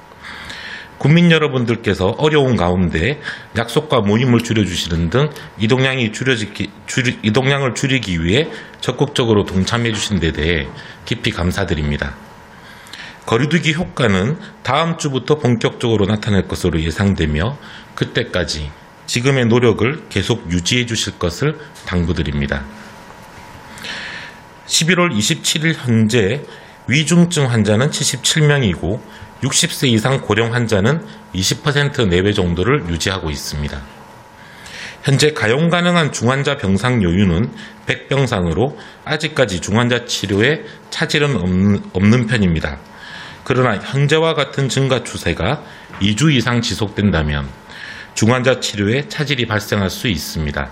국민 1.04 1.32
여러분들께서 1.32 2.16
어려운 2.18 2.56
가운데 2.56 3.20
약속과 3.58 4.00
모임을 4.00 4.40
줄여주시는 4.40 5.10
등 5.10 5.30
이동량이 5.60 6.14
줄여지기, 6.14 6.72
줄이, 6.88 7.20
이동량을 7.24 7.74
줄이기 7.74 8.24
위해 8.24 8.48
적극적으로 8.80 9.44
동참해 9.44 9.92
주신 9.92 10.22
데 10.22 10.32
대해 10.32 10.66
깊이 11.04 11.32
감사드립니다. 11.32 12.16
거리두기 13.26 13.74
효과는 13.74 14.38
다음 14.64 14.98
주부터 14.98 15.40
본격적으로 15.40 16.06
나타날 16.06 16.48
것으로 16.48 16.80
예상되며 16.80 17.58
그때까지 17.96 18.72
지금의 19.06 19.48
노력을 19.48 20.08
계속 20.08 20.50
유지해 20.54 20.86
주실 20.86 21.20
것을 21.20 21.58
당부드립니다. 21.86 22.64
11월 24.68 25.14
27일 25.14 25.76
현재 25.76 26.44
위중증 26.88 27.50
환자는 27.50 27.90
77명이고 27.90 29.02
60세 29.44 29.90
이상 29.90 30.22
고령 30.22 30.54
환자는 30.54 31.06
20% 31.36 32.08
내외 32.08 32.32
정도를 32.32 32.90
유지하고 32.90 33.30
있습니다. 33.30 33.82
현재 35.04 35.34
가용 35.34 35.70
가능한 35.70 36.14
중환자 36.14 36.56
병상 36.56 37.04
여유는 37.04 37.52
100병상으로 37.86 38.78
아직까지 39.04 39.60
중환자 39.60 40.06
치료에 40.06 40.64
차질은 40.90 41.36
없는, 41.36 41.84
없는 41.92 42.28
편입니다. 42.28 42.80
그러나 43.44 43.78
현재와 43.78 44.34
같은 44.34 44.70
증가 44.70 45.04
추세가 45.04 45.62
2주 46.00 46.34
이상 46.34 46.62
지속된다면 46.62 47.50
중환자 48.14 48.62
치료에 48.62 49.10
차질이 49.10 49.46
발생할 49.46 49.90
수 49.90 50.08
있습니다. 50.08 50.72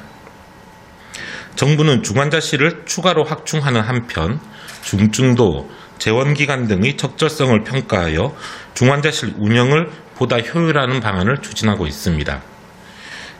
정부는 1.56 2.04
중환자실을 2.04 2.84
추가로 2.86 3.26
확충하는 3.26 3.82
한편 3.82 4.40
중증도, 4.84 5.70
재원기간 6.02 6.68
등의 6.68 6.98
적절성을 6.98 7.64
평가하여 7.64 8.36
중환자실 8.74 9.36
운영을 9.38 9.92
보다 10.16 10.38
효율화하는 10.38 11.00
방안을 11.00 11.44
추진하고 11.44 11.86
있습니다. 11.86 12.42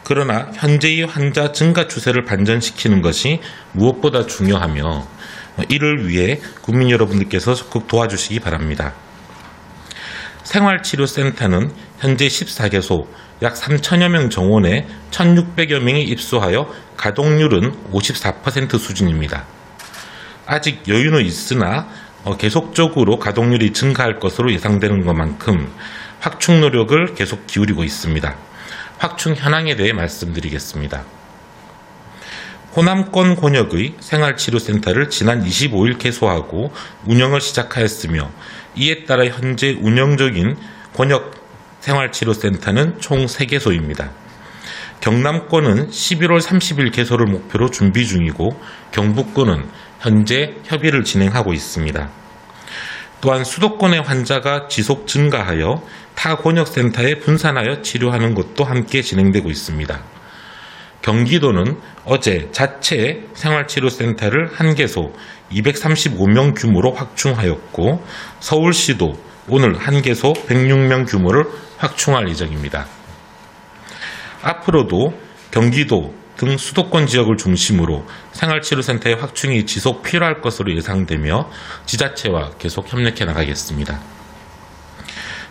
그러나 0.04 0.52
현재의 0.54 1.06
환자 1.06 1.54
증가 1.54 1.88
추세를 1.88 2.24
반전시키는 2.24 3.02
것이 3.02 3.40
무엇보다 3.72 4.28
중요하며 4.28 5.08
이를 5.70 6.08
위해 6.08 6.40
국민 6.62 6.92
여러분들께서 6.92 7.56
적극 7.56 7.88
도와주시기 7.88 8.40
바랍니다. 8.42 8.94
생활치료센터는 10.44 11.72
현재 11.98 12.28
14개소 12.28 13.08
약 13.42 13.56
3천여 13.56 14.10
명 14.10 14.30
정원에 14.30 14.86
1,600여 15.10 15.80
명이 15.80 16.04
입소하여 16.04 16.72
가동률은 16.96 17.92
54% 17.92 18.78
수준입니다. 18.78 19.46
아직 20.46 20.88
여유는 20.88 21.26
있으나 21.26 21.88
어, 22.24 22.38
계속적으로 22.38 23.18
가동률이 23.18 23.74
증가할 23.74 24.20
것으로 24.20 24.52
예상되는 24.54 25.06
것만큼 25.06 25.72
확충 26.20 26.62
노력을 26.62 27.16
계속 27.16 27.48
기울이고 27.48 27.84
있습니다. 27.84 28.36
확충 29.00 29.34
현황에 29.36 29.76
대해 29.76 29.92
말씀드리겠습니다. 29.92 31.04
호남권 32.76 33.36
권역의 33.36 33.96
생활치료센터를 34.00 35.10
지난 35.10 35.44
25일 35.44 35.98
개소하고 35.98 36.72
운영을 37.06 37.42
시작하였으며 37.42 38.30
이에 38.76 39.04
따라 39.06 39.26
현재 39.26 39.76
운영 39.82 40.16
중인 40.16 40.56
권역 40.94 41.34
생활치료센터는 41.82 43.02
총 43.02 43.26
3개소입니다. 43.26 44.12
경남권은 45.02 45.90
11월 45.90 46.40
30일 46.40 46.92
개소를 46.94 47.26
목표로 47.26 47.72
준비 47.72 48.06
중이고 48.06 48.62
경북권은 48.92 49.66
현재 50.02 50.56
협의를 50.66 51.04
진행하고 51.04 51.54
있습니다. 51.54 52.10
또한 53.22 53.44
수도권의 53.44 54.02
환자가 54.02 54.68
지속 54.68 55.08
증가하여 55.08 55.84
타 56.16 56.36
권역센터에 56.38 57.20
분산하여 57.20 57.84
치료하는 57.84 58.34
것도 58.34 58.64
함께 58.64 59.04
진행되고 59.04 59.50
있습니다. 59.50 60.02
경기도는 61.04 61.78
어제 62.06 62.50
자체 62.52 63.24
생활치료센터를 63.36 64.50
한 64.54 64.74
개소 64.74 65.14
235명 65.52 66.60
규모로 66.60 66.94
확충하였고 66.94 68.04
서울시도 68.40 69.14
오늘 69.50 69.78
한 69.78 70.02
개소 70.02 70.34
106명 70.34 71.08
규모를 71.08 71.46
확충할 71.78 72.28
예정입니다. 72.30 72.88
앞으로도 74.42 75.14
경기도 75.52 76.21
등 76.42 76.58
수도권 76.58 77.06
지역을 77.06 77.38
중심으로 77.38 78.04
생활치료센터의 78.32 79.16
확충이 79.18 79.68
지속 79.68 80.02
필요할 80.02 80.42
것으로 80.42 80.76
예상되며 80.76 81.52
지자체와 81.86 82.54
계속 82.58 82.92
협력해 82.92 83.26
나가겠습니다. 83.26 84.00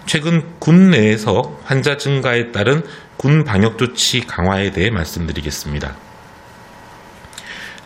최근 0.05 0.59
군 0.59 0.91
내에서 0.91 1.57
환자 1.63 1.97
증가에 1.97 2.51
따른 2.51 2.83
군 3.17 3.45
방역 3.45 3.79
조치 3.79 4.27
강화에 4.27 4.73
대해 4.73 4.91
말씀드리겠습니다. 4.91 5.95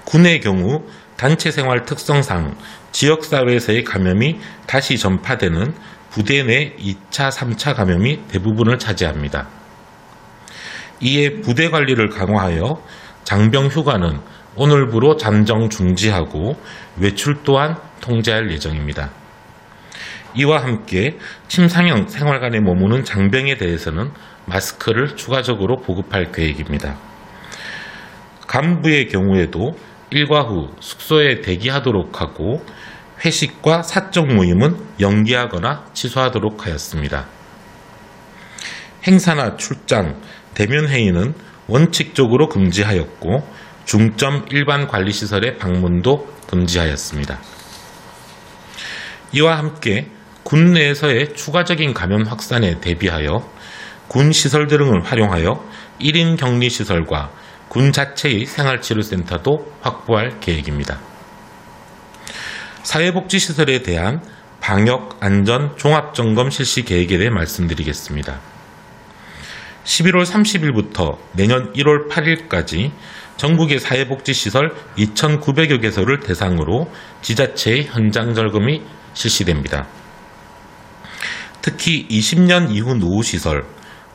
군의 0.06 0.40
경우 0.40 0.87
단체 1.18 1.50
생활 1.50 1.84
특성상 1.84 2.56
지역사회에서의 2.92 3.84
감염이 3.84 4.40
다시 4.66 4.96
전파되는 4.96 5.75
부대 6.08 6.42
내 6.42 6.75
2차, 6.76 7.30
3차 7.30 7.76
감염이 7.76 8.28
대부분을 8.28 8.78
차지합니다. 8.78 9.63
이에 11.01 11.41
부대 11.41 11.69
관리를 11.69 12.09
강화하여 12.09 12.83
장병 13.25 13.69
휴가는 13.69 14.21
오늘부로 14.57 15.17
잠정 15.17 15.69
중지하고 15.69 16.57
외출 16.97 17.43
또한 17.43 17.76
통제할 18.00 18.50
예정입니다. 18.50 19.11
이와 20.37 20.63
함께 20.63 21.19
침상형 21.49 22.09
생활관에 22.09 22.61
머무는 22.61 23.04
장병에 23.04 23.57
대해서는 23.57 24.11
마스크를 24.47 25.17
추가적으로 25.17 25.76
보급할 25.76 26.33
계획입니다. 26.33 26.97
간부의 28.47 29.09
경우에도 29.09 29.76
일과 30.11 30.43
후 30.43 30.71
숙소에 30.80 31.41
대기하도록 31.41 32.21
하고 32.21 32.65
회식과 33.25 33.83
사적 33.83 34.26
모임은 34.26 34.76
연기하거나 35.00 35.87
취소하도록 35.93 36.67
하였습니다. 36.67 37.26
행사나 39.07 39.57
출장, 39.57 40.21
대면 40.54 40.88
회의는 40.88 41.34
원칙적으로 41.67 42.49
금지하였고 42.49 43.47
중점 43.84 44.47
일반 44.50 44.86
관리 44.86 45.12
시설의 45.12 45.58
방문도 45.58 46.26
금지하였습니다. 46.49 47.38
이와 49.32 49.58
함께 49.58 50.08
군 50.43 50.73
내에서의 50.73 51.34
추가적인 51.34 51.95
감염 51.95 52.23
확산에 52.23 52.80
대비하여 52.80 53.49
군 54.08 54.32
시설 54.32 54.67
등을 54.67 55.02
활용하여 55.02 55.64
1인 56.00 56.36
격리 56.38 56.71
시설과 56.71 57.30
군 57.69 57.93
자체의 57.93 58.47
생활치료센터도 58.47 59.73
확보할 59.80 60.38
계획입니다. 60.40 61.00
사회복지시설에 62.82 63.82
대한 63.82 64.23
방역, 64.60 65.17
안전, 65.21 65.76
종합점검 65.76 66.50
실시 66.50 66.84
계획에 66.84 67.19
대해 67.19 67.30
말씀드리겠습니다. 67.30 68.53
11월 69.84 70.25
30일부터 70.25 71.18
내년 71.32 71.73
1월 71.75 72.08
8일까지 72.08 72.90
전국의 73.36 73.80
사회복지시설 73.80 74.75
2,900여 74.97 75.80
개소를 75.82 76.20
대상으로 76.20 76.90
지자체의 77.23 77.86
현장 77.86 78.34
점검이 78.34 78.82
실시됩니다. 79.12 79.86
특히 81.60 82.06
20년 82.08 82.70
이후 82.70 82.94
노후시설, 82.94 83.64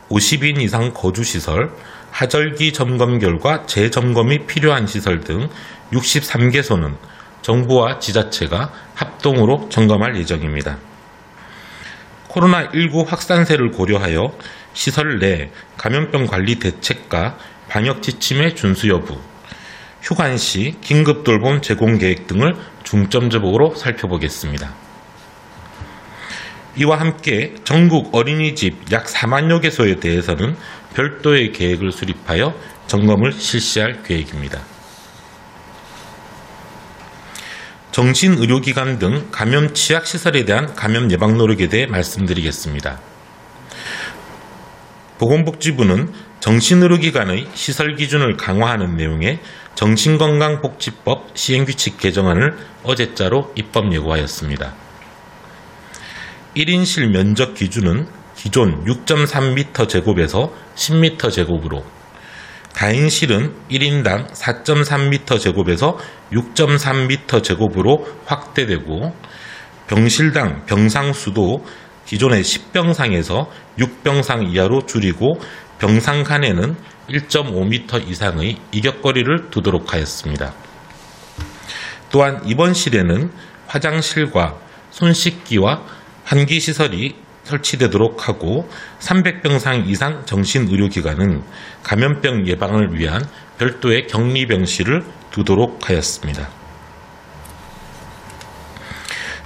50인 0.08 0.60
이상 0.60 0.92
거주시설, 0.92 1.70
하절기 2.10 2.72
점검 2.72 3.18
결과 3.18 3.66
재점검이 3.66 4.46
필요한 4.46 4.86
시설 4.86 5.20
등 5.20 5.48
63개소는 5.92 6.96
정부와 7.42 7.98
지자체가 7.98 8.72
합동으로 8.94 9.68
점검할 9.68 10.16
예정입니다. 10.16 10.78
코로나19 12.28 13.06
확산세를 13.06 13.70
고려하여 13.72 14.32
시설 14.72 15.18
내 15.18 15.50
감염병 15.76 16.26
관리 16.26 16.56
대책과 16.56 17.36
방역 17.68 18.02
지침의 18.02 18.54
준수 18.56 18.88
여부, 18.88 19.18
휴관 20.02 20.36
시 20.38 20.76
긴급 20.80 21.24
돌봄 21.24 21.60
제공 21.60 21.98
계획 21.98 22.26
등을 22.26 22.54
중점적으로 22.82 23.74
살펴보겠습니다. 23.74 24.72
이와 26.76 27.00
함께 27.00 27.54
전국 27.64 28.14
어린이집 28.14 28.92
약 28.92 29.06
4만여 29.06 29.60
개소에 29.60 29.96
대해서는 29.96 30.56
별도의 30.94 31.52
계획을 31.52 31.92
수립하여 31.92 32.54
점검을 32.86 33.32
실시할 33.32 34.02
계획입니다. 34.02 34.60
정신의료기관 37.90 38.98
등 38.98 39.28
감염 39.32 39.74
취약시설에 39.74 40.44
대한 40.44 40.74
감염 40.74 41.10
예방 41.10 41.36
노력에 41.36 41.68
대해 41.68 41.86
말씀드리겠습니다. 41.86 43.09
보건복지부는 45.20 46.10
정신의료기관의 46.40 47.48
시설 47.52 47.94
기준을 47.94 48.38
강화하는 48.38 48.96
내용의 48.96 49.40
정신건강복지법 49.74 51.32
시행규칙 51.34 51.98
개정안을 51.98 52.56
어제자로 52.84 53.52
입법 53.54 53.92
예고하였습니다. 53.92 54.72
1인실 56.56 57.10
면적 57.10 57.52
기준은 57.52 58.06
기존 58.34 58.82
6.3m 58.86 59.86
제곱에서 59.90 60.54
10m 60.74 61.30
제곱으로 61.30 61.84
다인실은 62.74 63.52
1인당 63.70 64.32
4.3m 64.32 65.38
제곱에서 65.38 65.98
6.3m 66.32 67.42
제곱으로 67.42 68.08
확대되고 68.24 69.14
병실당 69.86 70.64
병상 70.64 71.12
수도 71.12 71.62
기존의 72.10 72.42
10병상에서 72.42 73.46
6병상 73.78 74.52
이하로 74.52 74.86
줄이고 74.86 75.38
병상 75.78 76.24
간에는 76.24 76.74
1.5m 77.08 78.08
이상의 78.08 78.56
이격거리를 78.72 79.50
두도록 79.50 79.94
하였습니다. 79.94 80.52
또한 82.10 82.44
입원실에는 82.44 83.30
화장실과 83.68 84.58
손 84.90 85.14
씻기와 85.14 85.84
환기 86.24 86.58
시설이 86.58 87.14
설치되도록 87.44 88.26
하고 88.28 88.68
300병상 88.98 89.86
이상 89.86 90.26
정신의료기관은 90.26 91.44
감염병 91.84 92.48
예방을 92.48 92.98
위한 92.98 93.24
별도의 93.58 94.08
격리병실을 94.08 95.04
두도록 95.30 95.88
하였습니다. 95.88 96.59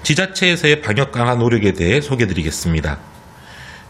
지자체에서의 0.05 0.83
방역 0.83 1.12
강화 1.12 1.35
노력에 1.35 1.73
대해 1.73 2.01
소개드리겠습니다. 2.03 2.99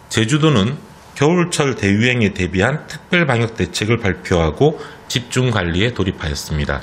제주도는 0.09 0.77
겨울철 1.17 1.75
대유행에 1.75 2.35
대비한 2.35 2.87
특별 2.87 3.27
방역 3.27 3.57
대책을 3.57 3.99
발표하고 3.99 4.81
집중 5.09 5.51
관리에 5.51 5.93
돌입하였습니다. 5.93 6.83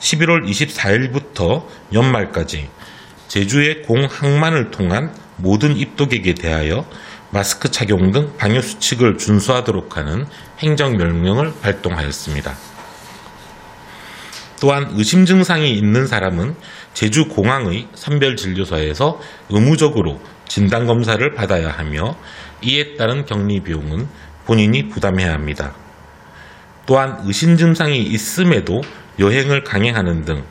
11월 0.00 0.44
24일부터 0.44 1.66
연말까지 1.92 2.68
제주의 3.28 3.82
공항만을 3.82 4.72
통한 4.72 5.14
모든 5.36 5.76
입도객에 5.76 6.34
대하여 6.34 6.84
마스크 7.30 7.70
착용 7.70 8.10
등 8.10 8.36
방역 8.36 8.64
수칙을 8.64 9.18
준수하도록 9.18 9.96
하는 9.96 10.26
행정 10.58 10.96
명령을 10.96 11.52
발동하였습니다. 11.62 12.56
또한 14.60 14.90
의심 14.92 15.24
증상이 15.24 15.72
있는 15.72 16.06
사람은 16.06 16.54
제주 16.94 17.28
공항의 17.28 17.88
선별진료소에서 17.94 19.20
의무적으로 19.48 20.20
진단검사를 20.48 21.34
받아야 21.34 21.70
하며 21.70 22.16
이에 22.62 22.96
따른 22.96 23.24
격리 23.24 23.60
비용은 23.60 24.08
본인이 24.44 24.88
부담해야 24.88 25.32
합니다. 25.32 25.74
또한 26.86 27.20
의심 27.24 27.56
증상이 27.56 28.02
있음에도 28.02 28.80
여행을 29.18 29.64
강행하는 29.64 30.24
등 30.24 30.44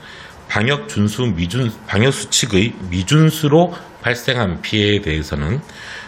방역 0.47 0.87
준수 0.87 1.33
미준 1.35 1.71
방역 1.85 2.11
수칙의 2.13 2.73
미준수로 2.89 3.73
발생한 4.01 4.61
피해에 4.61 5.01
대해서는 5.01 5.61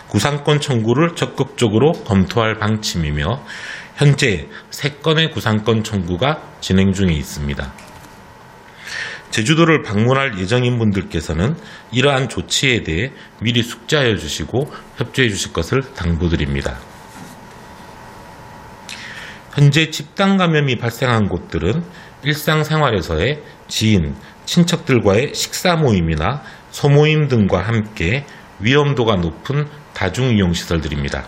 구상권 0.08 0.62
청구를 0.62 1.16
적극적으로 1.16 1.92
검토할 1.92 2.56
방침이며 2.56 3.44
현재 3.96 4.48
3건의 4.72 5.32
구상권 5.32 5.84
청구가 5.84 6.42
진행 6.60 6.92
중에 6.92 7.14
있습니다. 7.14 7.91
제주도를 9.32 9.82
방문할 9.82 10.38
예정인 10.38 10.78
분들께서는 10.78 11.56
이러한 11.92 12.30
조치에 12.30 12.84
대해 12.84 13.12
미리 13.40 13.64
숙지하여 13.64 14.18
주시고 14.18 14.72
협조해 14.98 15.30
주실 15.30 15.54
것을 15.54 15.94
당부드립니다. 15.94 16.78
현재 19.54 19.90
집단 19.90 20.38
감염이 20.38 20.78
발생한 20.78 21.28
곳들은 21.28 21.84
일상생활에서의 22.24 23.42
지인, 23.68 24.16
친척들과의 24.46 25.34
식사 25.34 25.76
모임이나 25.76 26.44
소모임 26.72 27.28
등과 27.28 27.62
함께 27.62 28.26
위험도가 28.60 29.16
높은 29.18 29.68
다중이용시설들입니다. 29.94 31.26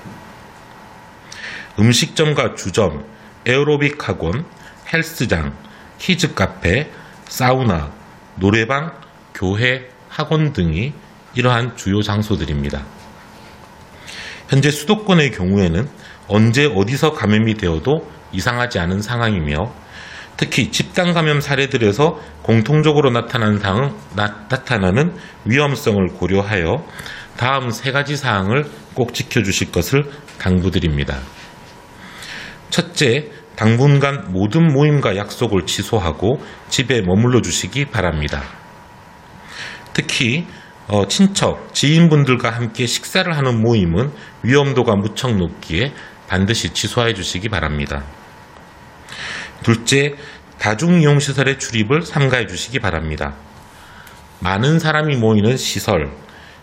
음식점과 1.80 2.56
주점, 2.56 3.06
에어로빅 3.46 4.08
학원, 4.08 4.46
헬스장, 4.94 5.54
키즈 5.98 6.34
카페, 6.34 6.89
사우나, 7.34 7.91
노래방, 8.36 8.91
교회, 9.34 9.89
학원 10.08 10.54
등이 10.54 10.93
이러한 11.34 11.76
주요 11.76 12.04
장소들입니다. 12.04 12.84
현재 14.50 14.69
수도권의 14.69 15.32
경우에는 15.32 15.89
언제 16.28 16.65
어디서 16.67 17.13
감염이 17.13 17.56
되어도 17.56 18.08
이상하지 18.34 18.78
않은 18.78 19.02
상황이며 19.02 19.56
특히 20.38 20.69
집단 20.69 21.13
감염 21.13 21.41
사례들에서 21.41 22.19
공통적으로 22.43 23.10
나타난 23.10 23.58
상, 23.58 23.98
나, 24.15 24.46
나타나는 24.48 25.15
위험성을 25.46 26.06
고려하여 26.10 26.86
다음 27.36 27.72
세 27.72 27.91
가지 27.91 28.15
사항을 28.15 28.65
꼭 28.93 29.15
지켜주실 29.15 29.72
것을 29.72 30.04
당부드립니다. 30.38 31.17
첫째, 32.69 33.32
당분간 33.56 34.32
모든 34.32 34.74
모임과 34.74 35.16
약속을 35.16 35.66
취소하고 35.66 36.42
집에 36.70 37.02
머물러 37.02 37.42
주시기 37.42 37.86
바랍니다. 37.86 38.44
특히 39.94 40.48
어, 40.88 41.08
친척, 41.08 41.74
지인분들과 41.74 42.50
함께 42.50 42.86
식사를 42.86 43.32
하는 43.36 43.62
모임은 43.62 44.12
위험도가 44.44 44.96
무척 44.96 45.36
높기에 45.36 45.94
반드시 46.28 46.74
취소해 46.74 47.13
주시기 47.13 47.50
바랍니다. 47.50 48.04
둘째, 49.63 50.16
다중이용시설의 50.60 51.60
출입을 51.60 52.02
삼가해 52.02 52.48
주시기 52.48 52.80
바랍니다. 52.80 53.36
많은 54.39 54.80
사람이 54.80 55.16
모이는 55.16 55.56
시설, 55.56 56.12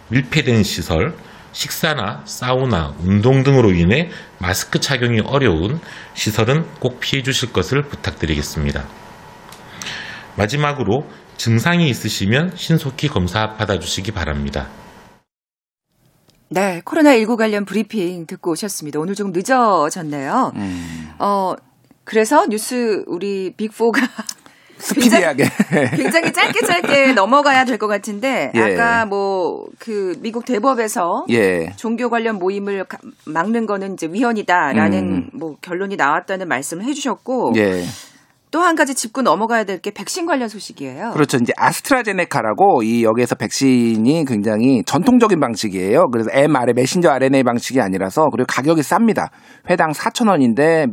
밀폐된 0.08 0.62
시설, 0.64 1.14
식사나 1.52 2.22
사우나, 2.24 2.94
운동 3.00 3.42
등으로 3.42 3.72
인해 3.72 4.10
마스크 4.38 4.80
착용이 4.80 5.20
어려운 5.20 5.80
시설은 6.14 6.66
꼭 6.80 7.00
피해 7.00 7.22
주실 7.22 7.52
것을 7.52 7.82
부탁드리겠습니다. 7.82 8.84
마지막으로 10.36 11.04
증상이 11.36 11.88
있으시면 11.88 12.52
신속히 12.54 13.08
검사 13.08 13.54
받아주시기 13.54 14.12
바랍니다. 14.12 14.68
네, 16.48 16.80
코로나19 16.84 17.36
관련 17.36 17.64
브리핑 17.64 18.26
듣고 18.26 18.52
오셨습니다. 18.52 18.98
오늘 18.98 19.14
조금 19.14 19.32
늦어졌네요. 19.32 20.52
음. 20.56 21.10
어, 21.18 21.54
그래서 22.04 22.44
뉴스 22.46 23.04
우리 23.06 23.54
빅4가 23.56 24.08
스피디하게. 24.80 25.44
굉장히 25.96 26.32
짧게 26.32 26.60
짧게 26.66 27.12
넘어가야 27.14 27.64
될 27.64 27.78
것 27.78 27.86
같은데 27.86 28.50
예. 28.54 28.60
아까 28.60 29.06
뭐 29.06 29.66
그 29.78 30.14
미국 30.20 30.44
대법에서 30.44 31.26
예. 31.30 31.72
종교 31.76 32.10
관련 32.10 32.36
모임을 32.38 32.84
가- 32.84 32.98
막는 33.24 33.66
거는 33.66 33.94
이제 33.94 34.06
위헌이다라는 34.10 34.98
음. 34.98 35.30
뭐 35.32 35.56
결론이 35.60 35.96
나왔다는 35.96 36.48
말씀을 36.48 36.84
해주셨고 36.84 37.54
예. 37.56 37.84
또 38.50 38.60
한 38.60 38.74
가지 38.76 38.94
짚고 38.94 39.22
넘어가야 39.22 39.64
될 39.64 39.80
게 39.80 39.90
백신 39.90 40.26
관련 40.26 40.48
소식이에요. 40.48 41.10
그렇죠. 41.12 41.38
이제 41.40 41.52
아스트라제네카라고 41.56 42.82
이 42.82 43.04
여기에서 43.04 43.34
백신이 43.34 44.24
굉장히 44.26 44.82
전통적인 44.84 45.40
방식이에요. 45.40 46.08
그래서 46.10 46.28
mRNA 46.32 46.74
메신저 46.74 47.08
RNA 47.10 47.42
방식이 47.44 47.80
아니라서 47.80 48.28
그리고 48.30 48.46
가격이 48.48 48.82
쌉니다. 48.82 49.28
회당 49.70 49.92
4,000원인데 49.92 50.88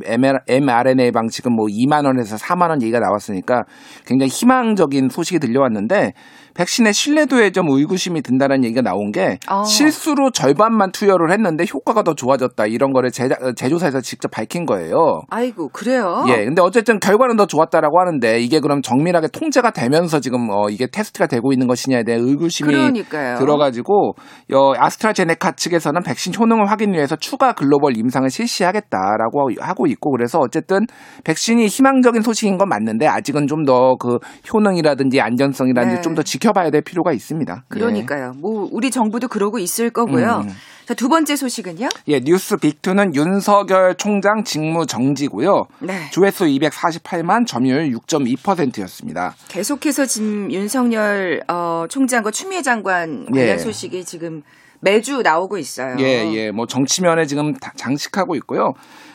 mRNA 0.47 1.11
방식은 1.11 1.53
뭐 1.53 1.65
2만 1.67 2.05
원에서 2.05 2.35
4만 2.37 2.69
원 2.69 2.81
얘기가 2.81 2.99
나왔으니까 2.99 3.63
굉장히 4.05 4.29
희망적인 4.29 5.09
소식이 5.09 5.39
들려왔는데 5.39 6.13
백신의 6.53 6.93
신뢰도에 6.93 7.51
좀 7.51 7.69
의구심이 7.69 8.21
든다는 8.21 8.63
얘기가 8.63 8.81
나온 8.81 9.11
게 9.11 9.37
어. 9.49 9.63
실수로 9.63 10.31
절반만 10.31 10.91
투여를 10.91 11.31
했는데 11.31 11.65
효과가 11.71 12.01
더 12.03 12.15
좋아졌다 12.15 12.65
이런 12.65 12.93
거를 12.93 13.11
제, 13.11 13.29
제조사에서 13.55 14.01
직접 14.01 14.31
밝힌 14.31 14.65
거예요. 14.65 15.21
아이고 15.29 15.69
그래요. 15.69 16.25
예, 16.29 16.45
근데 16.45 16.61
어쨌든 16.61 16.99
결과는 16.99 17.35
더 17.35 17.45
좋았다라고 17.47 17.99
하는데 17.99 18.39
이게 18.39 18.59
그럼 18.59 18.81
정밀하게 18.81 19.29
통제가 19.29 19.71
되면서 19.71 20.19
지금 20.19 20.49
어 20.49 20.69
이게 20.69 20.87
테스트가 20.87 21.27
되고 21.27 21.51
있는 21.53 21.67
것이냐에 21.67 22.03
대한 22.03 22.21
의구심이 22.21 22.71
그러니까요. 22.73 23.37
들어가지고 23.37 24.13
여 24.51 24.73
아스트라제네카 24.77 25.51
측에서는 25.53 26.01
백신 26.03 26.33
효능을 26.37 26.69
확인 26.69 26.93
위해서 26.93 27.15
추가 27.15 27.53
글로벌 27.53 27.97
임상을 27.97 28.29
실시하겠다라고 28.29 29.49
하고 29.59 29.87
있고 29.87 30.11
그래서 30.11 30.39
어쨌든 30.39 30.85
백신이 31.23 31.67
희망적인 31.67 32.21
소식인 32.21 32.57
건 32.57 32.69
맞는데 32.69 33.07
아직은 33.07 33.47
좀 33.47 33.65
더 33.65 33.97
그 33.99 34.17
효능이라든지 34.53 35.19
안전성이라든지 35.19 35.95
네. 35.97 36.01
좀더 36.01 36.21
지켜봐야 36.23 36.69
될 36.69 36.81
필요가 36.81 37.11
있습니다. 37.11 37.63
그러니까요. 37.69 38.31
뭐 38.41 38.67
우리 38.71 38.91
정부도 38.91 39.27
그러고 39.27 39.59
있을 39.59 39.89
거고요. 39.89 40.43
음. 40.45 40.49
자, 40.87 40.93
두 40.93 41.09
번째 41.09 41.35
소식은요? 41.35 41.89
예, 42.07 42.13
예, 42.13 42.19
뉴스 42.21 42.55
빅2는 42.55 43.13
윤석열 43.13 43.95
총장 43.95 44.45
직무 44.45 44.85
정지고요. 44.85 45.65
네. 45.79 46.09
조회수 46.11 46.45
248만 46.45 47.45
점유율 47.45 47.91
6.2%였습니다. 47.91 49.35
계속해서 49.49 50.05
지금 50.05 50.49
윤석열 50.49 51.43
어, 51.49 51.87
총장과 51.89 52.31
추미애 52.31 52.61
장관 52.61 53.25
관련 53.25 53.47
예. 53.49 53.57
소식이 53.57 54.05
지금 54.05 54.43
매주 54.79 55.21
나오고 55.23 55.57
있어요. 55.57 55.97
예, 55.99 56.31
예. 56.33 56.51
뭐 56.51 56.67
정치면에 56.67 57.25
지금 57.25 57.53
다- 57.55 57.73
장식하고 57.75 58.35
있고요. 58.35 58.73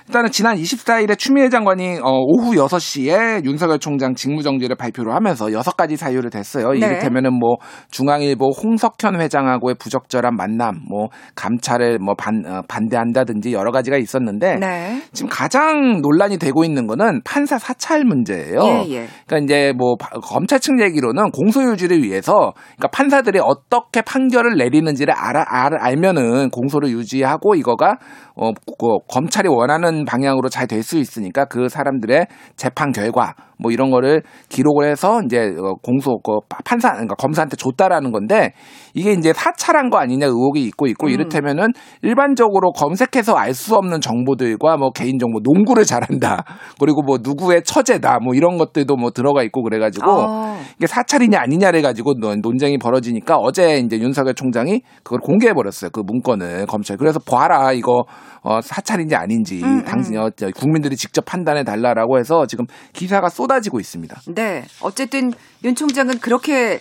일단은 0.09 0.31
지난 0.31 0.57
24일에 0.57 1.17
추미애 1.19 1.49
장관이 1.49 1.99
어, 2.03 2.11
오후 2.27 2.55
6시에 2.55 3.45
윤석열 3.45 3.79
총장 3.79 4.15
직무정지를 4.15 4.77
발표를 4.77 5.15
하면서 5.15 5.47
6가지 5.47 5.97
사유를 5.97 6.31
댔어요. 6.31 6.71
네. 6.73 6.79
이를테면은 6.79 7.33
뭐 7.35 7.57
중앙일보 7.91 8.51
홍석현 8.51 9.21
회장하고의 9.21 9.77
부적절한 9.79 10.35
만남, 10.37 10.81
뭐 10.89 11.09
감찰을 11.35 11.99
뭐 11.99 12.15
반, 12.15 12.43
어, 12.47 12.63
반대한다든지 12.69 13.53
여러 13.53 13.71
가지가 13.71 13.97
있었는데 13.97 14.57
네. 14.57 15.03
지금 15.13 15.29
가장 15.31 16.01
논란이 16.03 16.39
되고 16.39 16.65
있는 16.65 16.87
거는 16.87 17.21
판사 17.25 17.59
사찰 17.59 18.05
문제예요. 18.05 18.61
예, 18.63 18.85
예. 18.91 19.07
그러니까 19.27 19.45
이제 19.45 19.73
뭐 19.77 19.95
바- 19.99 20.09
검찰 20.21 20.59
측 20.61 20.81
얘기로는 20.81 21.31
공소 21.31 21.63
유지를 21.63 22.03
위해서 22.03 22.53
그러니까 22.77 22.89
판사들이 22.89 23.39
어떻게 23.43 24.03
판결을 24.03 24.57
내리는지를 24.57 25.15
알아, 25.15 25.45
알, 25.47 25.75
알면은 25.79 26.51
공소를 26.51 26.91
유지하고 26.91 27.55
이거가 27.55 27.97
어그 28.35 28.99
검찰이 29.09 29.49
원하는 29.49 29.92
방향으로 30.07 30.49
잘 30.49 30.67
될 30.67 30.83
수 30.83 30.99
있으니까 30.99 31.45
그 31.45 31.69
사람들의 31.69 32.27
재판 32.57 32.93
결과 32.93 33.35
뭐 33.59 33.71
이런 33.71 33.91
거를 33.91 34.23
기록을 34.49 34.91
해서 34.91 35.21
이제 35.25 35.39
어, 35.39 35.75
공소 35.83 36.19
그 36.19 36.39
판사 36.65 36.91
그러니까 36.93 37.15
검사한테 37.15 37.57
줬다라는 37.57 38.11
건데 38.11 38.53
이게 38.95 39.13
이제 39.13 39.33
사찰한 39.33 39.91
거 39.91 39.99
아니냐 39.99 40.27
의혹이 40.27 40.65
있고 40.65 40.87
있고 40.89 41.09
이를테면은 41.09 41.69
일반적으로 42.03 42.73
검색해서 42.73 43.35
알 43.37 43.53
수 43.55 43.77
없는 43.77 44.01
정보들과 44.01 44.79
뭐 44.79 44.91
개인 44.93 45.19
정보 45.19 45.39
농구를 45.45 45.85
잘한다. 45.85 46.43
그리고 46.81 47.03
뭐 47.03 47.19
누구의 47.23 47.63
처제다. 47.65 48.19
뭐 48.25 48.35
이런 48.35 48.57
것들도 48.57 48.97
뭐 48.97 49.11
들어가 49.11 49.43
있고 49.45 49.63
그래가지고 49.63 50.11
어. 50.11 50.59
이게 50.79 50.87
사찰이냐 50.87 51.39
아니냐를 51.39 51.83
가지고 51.83 52.15
논- 52.19 52.41
논쟁이 52.41 52.79
벌어지니까 52.79 53.37
어제 53.37 53.79
이제 53.79 53.99
윤석열 53.99 54.35
총장이 54.35 54.81
그걸 55.05 55.21
공개해 55.21 55.53
버렸어요. 55.53 55.91
그 55.91 56.01
문건을 56.01 56.67
검찰. 56.67 56.97
그래서 56.97 57.21
봐라 57.21 57.73
이거 57.73 58.05
어, 58.43 58.61
사찰인지 58.61 59.15
아닌지 59.15 59.61
음, 59.83 59.85
당신 59.87 60.17
어, 60.19 60.31
저 60.37 60.49
국민들이 60.51 60.97
직접 60.97 61.25
판단해 61.25 61.65
달라라고 61.65 62.19
해서 62.19 62.47
지금 62.47 62.67
기사가 62.93 63.29
쏟아지고 63.29 63.81
있습니다. 63.81 64.21
네. 64.35 64.65
어쨌든 64.81 65.33
윤 65.65 65.75
총장은 65.75 66.19
그렇게 66.21 66.81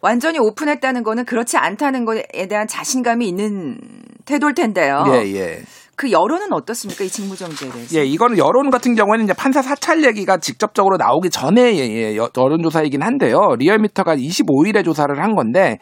완전히 0.00 0.38
오픈했다는 0.38 1.02
거는 1.02 1.24
그렇지 1.24 1.56
않다는 1.56 2.04
거에 2.04 2.22
대한 2.48 2.66
자신감이 2.68 3.26
있는 3.26 3.78
태도일 4.24 4.54
텐데요. 4.54 5.04
예, 5.08 5.34
예. 5.34 5.62
그 5.96 6.10
여론은 6.12 6.52
어떻습니까? 6.52 7.04
이 7.04 7.08
직무정지에 7.08 7.70
대해서. 7.70 7.98
예, 7.98 8.04
이거는 8.04 8.36
여론 8.36 8.68
같은 8.70 8.94
경우에는 8.94 9.24
이제 9.24 9.32
판사 9.32 9.62
사찰 9.62 10.04
얘기가 10.04 10.36
직접적으로 10.36 10.98
나오기 10.98 11.30
전에 11.30 11.74
예, 11.76 11.88
예, 11.88 12.16
여- 12.16 12.28
여론조사이긴 12.36 13.02
한데요. 13.02 13.38
리얼미터가 13.58 14.14
25일에 14.16 14.84
조사를 14.84 15.18
한 15.22 15.34
건데 15.34 15.78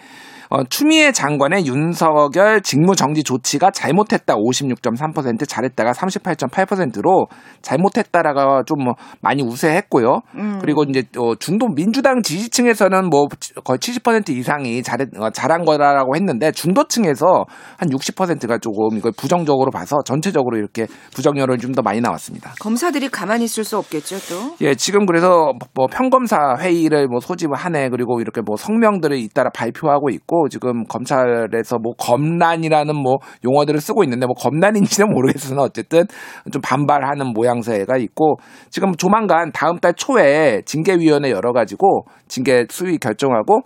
어, 0.55 0.63
추미애 0.71 1.11
장관의 1.11 1.67
윤석열 1.67 2.61
직무정지 2.63 3.25
조치가 3.25 3.73
잘못했다 3.73 4.37
56.3% 4.37 5.49
잘했다가 5.49 5.91
38.8%로 5.93 7.27
잘못했다라가 7.63 8.63
좀 8.67 8.85
뭐 8.85 8.95
많이 9.23 9.43
우세했고요. 9.43 10.21
음. 10.35 10.59
그리고 10.61 10.85
이제 10.85 11.05
어, 11.17 11.35
중도 11.37 11.69
민주당 11.69 12.21
지지층에서는 12.23 13.09
뭐 13.09 13.27
거의 13.65 13.79
70% 13.79 14.29
이상이 14.29 14.83
잘했, 14.83 15.09
어, 15.19 15.31
잘한 15.31 15.65
거라고 15.65 16.15
했는데 16.15 16.53
중도층에서 16.53 17.47
한 17.79 17.89
60%가 17.89 18.59
조금 18.59 18.99
이걸 18.99 19.13
부정적으로 19.17 19.71
봐서 19.71 19.97
전체적으로 20.05 20.59
이렇게 20.59 20.87
부정 21.15 21.39
여론이 21.39 21.61
좀 21.61 21.75
더 21.75 21.83
많이 21.83 22.01
나왔습니다. 22.01 22.53
검사들이 22.61 23.09
가만히 23.09 23.45
있을 23.47 23.65
수 23.65 23.77
없겠죠, 23.79 24.17
또. 24.29 24.55
예, 24.61 24.75
지금 24.77 25.07
그래서 25.07 25.53
뭐 25.75 25.89
평검사 25.89 26.37
회의를 26.61 27.09
뭐 27.09 27.19
소집을 27.19 27.57
하네 27.57 27.89
그리고 27.89 28.21
이렇게 28.21 28.43
뭐 28.45 28.57
성명들을 28.57 29.17
잇따라 29.19 29.51
발표하고 29.51 30.11
있고 30.11 30.44
지금 30.49 30.85
검찰에서 30.85 31.79
뭐 31.79 31.95
검란이라는 31.99 32.95
뭐 32.97 33.17
용어들을 33.45 33.81
쓰고 33.81 34.05
있는데 34.05 34.27
뭐 34.27 34.35
검란인지는 34.35 35.13
모르겠으나 35.13 35.63
어쨌든 35.63 36.05
좀 36.53 36.61
반발하는 36.63 37.33
모양새가 37.35 37.97
있고 37.99 38.37
지금 38.71 38.95
조만간 38.97 39.53
다음 39.53 39.79
달 39.79 39.95
초에 39.95 40.63
징계위원회 40.65 41.31
열어가지고 41.31 42.07
징계 42.29 42.67
수위 42.71 42.99
결정하고 42.99 43.61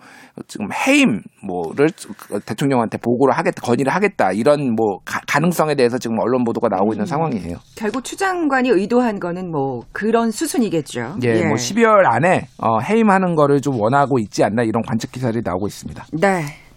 지금 0.47 0.69
해임 0.73 1.21
뭐를 1.47 1.91
대통령한테 2.47 2.99
보고를 2.99 3.37
하겠다 3.37 3.63
건의를 3.63 3.93
하겠다 3.93 4.33
이런 4.33 4.75
뭐 4.75 4.99
가, 5.05 5.21
가능성에 5.27 5.75
대해서 5.75 5.99
지금 5.99 6.19
언론 6.21 6.45
보도가 6.45 6.69
나오고 6.69 6.93
있는 6.93 7.07
상황이에요. 7.07 7.57
결국 7.77 8.05
추 8.05 8.17
장관이 8.17 8.69
의도한 8.69 9.21
거는 9.21 9.51
뭐 9.51 9.83
그런 9.93 10.31
수순이겠죠. 10.31 11.17
예, 11.23 11.45
뭐 11.47 11.55
12월 11.55 12.05
안에 12.07 12.47
어, 12.59 12.79
해임하는 12.81 13.35
거를 13.35 13.61
좀 13.61 13.81
원하고 13.81 14.19
있지 14.19 14.45
않나 14.45 14.63
이런 14.63 14.83
관측 14.83 15.13
기사들이 15.13 15.43
나오고 15.45 15.67
있습니다. 15.67 16.05
네. 16.13 16.68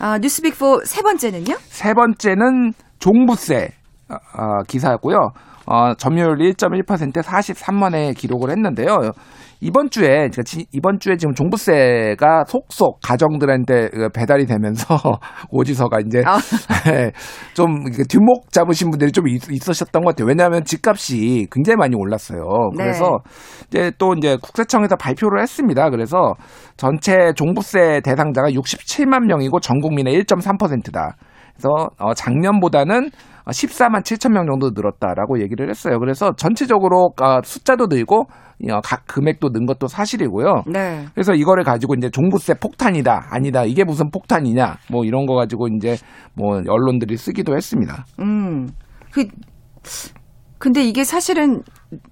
아, 0.00 0.18
뉴스빅4 0.18 0.86
세 0.86 1.02
번째는요? 1.02 1.54
세 1.68 1.92
번째는 1.92 2.72
종부세 2.98 3.68
어, 4.08 4.14
어, 4.14 4.62
기사고요. 4.66 5.18
어, 5.66 5.94
점유율 5.94 6.38
1.1% 6.38 7.22
43만 7.22 7.94
회 7.94 8.12
기록을 8.14 8.50
했는데요. 8.50 9.12
이번 9.62 9.90
주에 9.90 10.08
그러니까 10.08 10.42
지- 10.42 10.66
이번 10.72 10.98
주에 10.98 11.16
지금 11.16 11.34
종부세가 11.34 12.44
속속 12.46 13.00
가정들한테 13.02 13.88
그 13.90 14.08
배달이 14.08 14.46
되면서 14.46 14.96
오지서가 15.50 16.00
이제 16.00 16.22
아. 16.24 16.38
예, 16.90 17.12
좀 17.54 17.84
뒷목 18.08 18.50
잡으신 18.52 18.90
분들이 18.90 19.12
좀 19.12 19.28
있, 19.28 19.42
있으셨던 19.50 20.02
것 20.02 20.10
같아요. 20.16 20.26
왜냐하면 20.28 20.64
집값이 20.64 21.46
굉장히 21.52 21.76
많이 21.76 21.94
올랐어요. 21.94 22.40
네. 22.76 22.84
그래서 22.84 23.18
이제 23.68 23.92
또 23.98 24.14
이제 24.16 24.36
국세청에서 24.40 24.96
발표를 24.96 25.42
했습니다. 25.42 25.90
그래서 25.90 26.34
전체 26.78 27.32
종부세 27.36 28.00
대상자가 28.02 28.48
67만 28.50 29.26
명이고 29.26 29.60
전 29.60 29.80
국민의 29.80 30.14
1.3%다. 30.24 31.16
그래서 31.52 31.90
어, 31.98 32.14
작년보다는 32.14 33.10
14만 33.46 34.02
7천 34.02 34.32
명 34.32 34.46
정도 34.46 34.70
늘었다라고 34.74 35.40
얘기를 35.42 35.68
했어요. 35.68 35.98
그래서 35.98 36.32
전체적으로 36.36 37.10
어, 37.20 37.40
숫자도 37.42 37.86
늘고 37.90 38.24
어, 38.68 38.80
가- 38.82 39.02
금액도 39.06 39.50
는 39.50 39.64
것도 39.66 39.86
사실이고요. 39.88 40.64
네. 40.66 41.06
그래서 41.14 41.32
이거를 41.34 41.64
가지고 41.64 41.94
이제 41.94 42.10
종부세 42.10 42.54
폭탄이다, 42.54 43.28
아니다, 43.30 43.64
이게 43.64 43.84
무슨 43.84 44.10
폭탄이냐, 44.10 44.76
뭐 44.90 45.04
이런 45.04 45.24
거 45.26 45.34
가지고 45.34 45.68
이제 45.68 45.96
뭐 46.34 46.60
언론들이 46.68 47.16
쓰기도 47.16 47.56
했습니다. 47.56 48.04
음. 48.18 48.70
그 49.12 49.24
근데 50.58 50.82
이게 50.84 51.04
사실은 51.04 51.62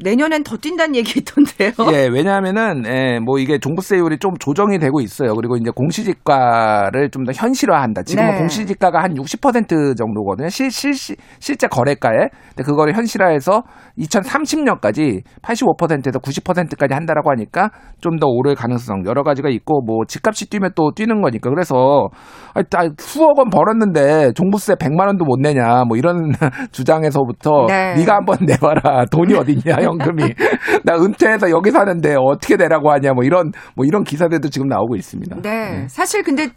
내년엔 0.00 0.42
더 0.44 0.56
뛴다는 0.56 0.96
얘기 0.96 1.20
있던데요. 1.20 1.70
예, 1.94 2.08
왜냐하면은 2.12 2.82
예, 2.86 3.18
뭐 3.20 3.38
이게 3.38 3.58
종부세율이 3.58 4.18
좀 4.18 4.32
조정이 4.38 4.78
되고 4.78 5.00
있어요. 5.00 5.34
그리고 5.34 5.56
이제 5.56 5.70
공시지가를 5.74 7.10
좀 7.10 7.24
더 7.24 7.32
현실화한다. 7.34 8.02
지금은 8.04 8.30
네. 8.30 8.38
공시지가가 8.38 9.02
한 9.02 9.14
60% 9.14 9.96
정도거든요. 9.98 10.48
실, 10.48 10.70
실, 10.70 10.94
실- 10.94 11.16
실제 11.40 11.66
거래가에. 11.66 12.28
근데 12.50 12.62
그거를 12.64 12.94
현실화해서 12.96 13.62
2030년까지 13.98 15.22
85%에서 15.42 16.18
90%까지 16.18 16.94
한다라고 16.94 17.30
하니까 17.30 17.70
좀 18.00 18.18
더 18.18 18.26
오를 18.26 18.56
가능성 18.56 19.04
여러 19.06 19.22
가지가 19.22 19.48
있고 19.50 19.80
뭐 19.82 19.98
집값이 20.08 20.50
뛰면 20.50 20.72
또 20.74 20.90
뛰는 20.92 21.20
거니까 21.22 21.50
그래서 21.50 22.08
아, 22.54 22.62
아, 22.76 22.88
수억 22.98 23.38
원 23.38 23.48
벌었는데 23.48 24.32
종부세 24.34 24.74
100만 24.74 25.06
원도 25.06 25.24
못 25.24 25.38
내냐 25.40 25.84
뭐 25.86 25.96
이런 25.96 26.32
주장에서부터 26.72 27.66
네. 27.68 27.94
네가 27.94 28.16
한번 28.16 28.38
내봐라 28.40 29.04
돈이 29.12 29.34
어딨냐 29.34 29.67
현금이 29.74 30.22
나 30.84 30.96
은퇴해서 30.96 31.50
여기 31.50 31.70
사는데 31.70 32.16
어떻게 32.18 32.56
내라고 32.56 32.90
하냐 32.92 33.12
뭐 33.12 33.24
이런 33.24 33.52
뭐 33.74 33.84
이런 33.86 34.04
기사들도 34.04 34.48
지금 34.50 34.68
나오고 34.68 34.96
있습니다. 34.96 35.36
네. 35.42 35.86
사실 35.88 36.22
근데 36.22 36.48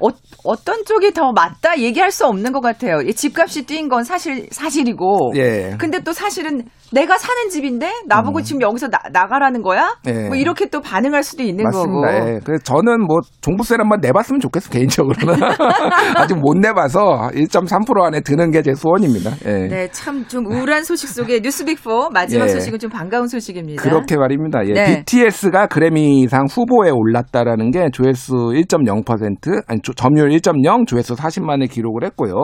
어, 0.00 0.08
어떤 0.44 0.84
쪽이 0.84 1.12
더 1.12 1.32
맞다 1.32 1.78
얘기할 1.78 2.10
수 2.10 2.26
없는 2.26 2.52
것 2.52 2.60
같아요. 2.60 3.00
이 3.02 3.14
집값이 3.14 3.66
뛴 3.66 3.88
건 3.88 4.04
사실 4.04 4.48
사실이고. 4.50 5.32
예. 5.36 5.76
근데 5.78 6.00
또 6.00 6.12
사실은 6.12 6.62
내가 6.92 7.16
사는 7.18 7.48
집인데 7.50 7.90
나보고 8.06 8.42
지금 8.42 8.60
여기서 8.62 8.88
나, 8.88 8.98
나가라는 9.12 9.62
거야? 9.62 9.96
예. 10.06 10.26
뭐 10.28 10.36
이렇게 10.36 10.66
또 10.66 10.80
반응할 10.80 11.22
수도 11.22 11.42
있는 11.42 11.64
맞습니다. 11.64 11.90
거고. 12.12 12.28
예. 12.28 12.40
그래서 12.44 12.62
저는 12.64 13.00
뭐 13.06 13.20
종부세를 13.40 13.84
한번 13.84 14.00
내봤으면 14.00 14.40
좋겠어 14.40 14.70
개인적으로는 14.70 15.34
아직 16.16 16.38
못 16.38 16.56
내봐서 16.58 17.30
1.3% 17.34 18.02
안에 18.02 18.20
드는 18.20 18.50
게 18.50 18.62
제 18.62 18.74
소원입니다. 18.74 19.30
예. 19.46 19.66
네, 19.68 19.88
참 19.90 20.22
좀 20.28 20.46
우울한 20.46 20.84
소식 20.84 21.08
속에 21.08 21.40
뉴스빅4 21.40 22.12
마지막 22.12 22.44
예. 22.44 22.48
소식은 22.50 22.78
좀 22.78 22.90
반가운 22.90 23.26
소식입니다. 23.26 23.82
그렇게 23.82 24.16
말입니다. 24.16 24.64
예. 24.66 24.72
네. 24.72 25.04
BTS가 25.04 25.66
그래미상 25.66 26.44
후보에 26.50 26.90
올랐다라는 26.90 27.70
게 27.72 27.88
조회수 27.92 28.34
1.0% 28.54 29.62
아니 29.66 29.80
조- 29.82 29.92
점유율 29.94 30.30
1.0 30.30 30.86
조회수 30.86 31.14
40만을 31.16 31.68
기록을 31.70 32.04
했고요. 32.04 32.34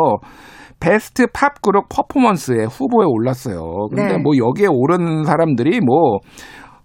베스트 0.81 1.27
팝 1.33 1.61
그룹 1.63 1.87
퍼포먼스에 1.89 2.65
후보에 2.71 3.05
올랐어요. 3.07 3.89
근데 3.91 4.17
네. 4.17 4.19
뭐 4.19 4.33
여기에 4.37 4.67
오른 4.71 5.25
사람들이 5.25 5.81
뭐 5.81 6.19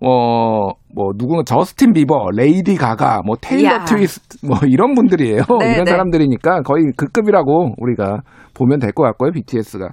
어, 0.05 0.67
뭐, 0.93 1.11
누구, 1.17 1.41
저스틴 1.45 1.93
비버, 1.93 2.31
레이디 2.35 2.75
가가, 2.75 3.21
뭐, 3.25 3.37
테일러 3.39 3.61
이야. 3.69 3.83
스위프트, 3.85 4.45
뭐, 4.45 4.57
이런 4.67 4.95
분들이에요. 4.95 5.43
네, 5.61 5.71
이런 5.75 5.85
네. 5.85 5.91
사람들이니까 5.91 6.63
거의 6.63 6.91
그 6.97 7.07
급이라고 7.07 7.75
우리가 7.77 8.19
보면 8.53 8.79
될 8.79 8.91
것 8.91 9.03
같고요, 9.03 9.31
BTS가. 9.31 9.87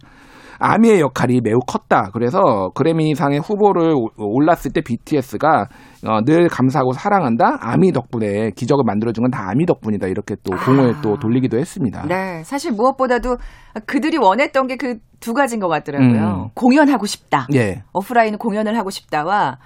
아미의 0.61 1.01
역할이 1.01 1.41
매우 1.43 1.59
컸다. 1.67 2.11
그래서 2.13 2.71
그래미상의 2.75 3.41
후보를 3.41 3.95
오- 3.95 4.11
올랐을 4.19 4.73
때 4.75 4.83
BTS가 4.83 5.67
어, 6.07 6.21
늘 6.25 6.49
감사하고 6.49 6.93
사랑한다. 6.93 7.59
아미 7.61 7.93
덕분에 7.93 8.51
기적을 8.55 8.85
만들어준 8.87 9.23
건 9.23 9.31
다 9.31 9.49
아미 9.51 9.65
덕분이다. 9.67 10.07
이렇게 10.09 10.37
또 10.45 10.55
공을 10.57 10.97
또 11.03 11.19
돌리기도 11.19 11.59
했습니다. 11.59 12.05
네, 12.07 12.43
사실 12.45 12.73
무엇보다도 12.73 13.37
그들이 13.87 14.19
원했던 14.19 14.67
게 14.67 14.77
그 14.77 14.99
두 15.21 15.35
가지인 15.35 15.61
것 15.61 15.69
같더라고요. 15.69 16.45
음. 16.47 16.49
공연하고 16.55 17.05
싶다. 17.05 17.47
예. 17.53 17.83
오프라인 17.93 18.39
공연을 18.39 18.75
하고 18.79 18.89
싶다와 18.89 19.59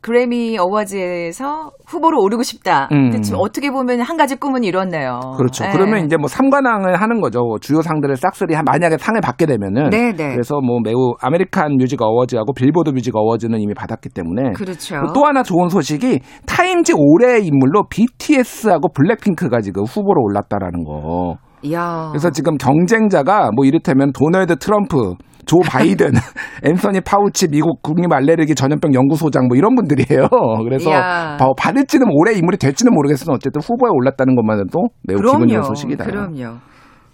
그래미 0.00 0.56
Awards에서 0.58 1.70
후보로 1.86 2.22
오르고 2.22 2.42
싶다. 2.42 2.88
음. 2.92 3.10
근데 3.10 3.20
지금 3.20 3.40
어떻게 3.40 3.70
보면 3.70 4.00
한 4.00 4.16
가지 4.16 4.36
꿈은 4.36 4.62
이뤘네요. 4.64 5.20
그렇죠. 5.36 5.64
네. 5.64 5.70
그러면 5.72 6.04
이제 6.04 6.16
뭐 6.16 6.28
삼관왕을 6.28 7.00
하는 7.00 7.20
거죠. 7.20 7.40
주요 7.60 7.82
상들을 7.82 8.16
싹쓸이 8.16 8.54
한- 8.54 8.64
만약에 8.64 8.96
상을 8.98 9.20
받게 9.20 9.46
되면은 9.46 9.90
네, 9.90 10.12
네. 10.12 10.32
그래서 10.32 10.60
뭐 10.60 10.78
매우 10.82 11.14
American 11.20 11.76
Music 11.78 12.00
Awards하고 12.00 12.52
Billboard 12.52 12.90
Music 12.90 13.14
Awards는 13.16 13.60
이미 13.60 13.74
받았기 13.74 14.10
때문에 14.10 14.52
그렇죠. 14.52 14.96
또 15.14 15.24
하나 15.26 15.42
좋은 15.42 15.68
소식이 15.68 16.20
타임즈 16.46 16.92
올해의 16.96 17.44
인물로 17.46 17.84
BTS하고 17.90 18.88
블랙핑크가 18.92 19.60
지금 19.60 19.84
후보로 19.84 20.22
올랐다라는 20.22 20.84
거. 20.84 21.36
이야. 21.62 22.08
그래서 22.12 22.30
지금 22.30 22.56
경쟁자가 22.56 23.50
뭐 23.56 23.64
이를테면 23.64 24.12
도널드 24.12 24.56
트럼프, 24.58 25.14
조 25.48 25.56
바이든, 25.66 26.12
앤서니 26.62 27.00
파우치 27.00 27.48
미국 27.48 27.82
국립 27.82 28.12
알레르기 28.12 28.54
전염병 28.54 28.92
연구소장 28.94 29.48
뭐 29.48 29.56
이런 29.56 29.74
분들이에요. 29.74 30.28
그래서. 30.62 30.90
바- 30.90 31.38
받을지는 31.56 32.06
올해 32.12 32.34
인물이 32.34 32.58
될지는 32.58 32.92
모르겠으나 32.92 33.32
어쨌든 33.34 33.62
후보에 33.62 33.88
올랐다는 33.90 34.36
것만으로도 34.36 34.78
매우 35.04 35.18
기분 35.18 35.48
좋은 35.48 35.62
소식이다. 35.62 36.04
그럼요. 36.04 36.58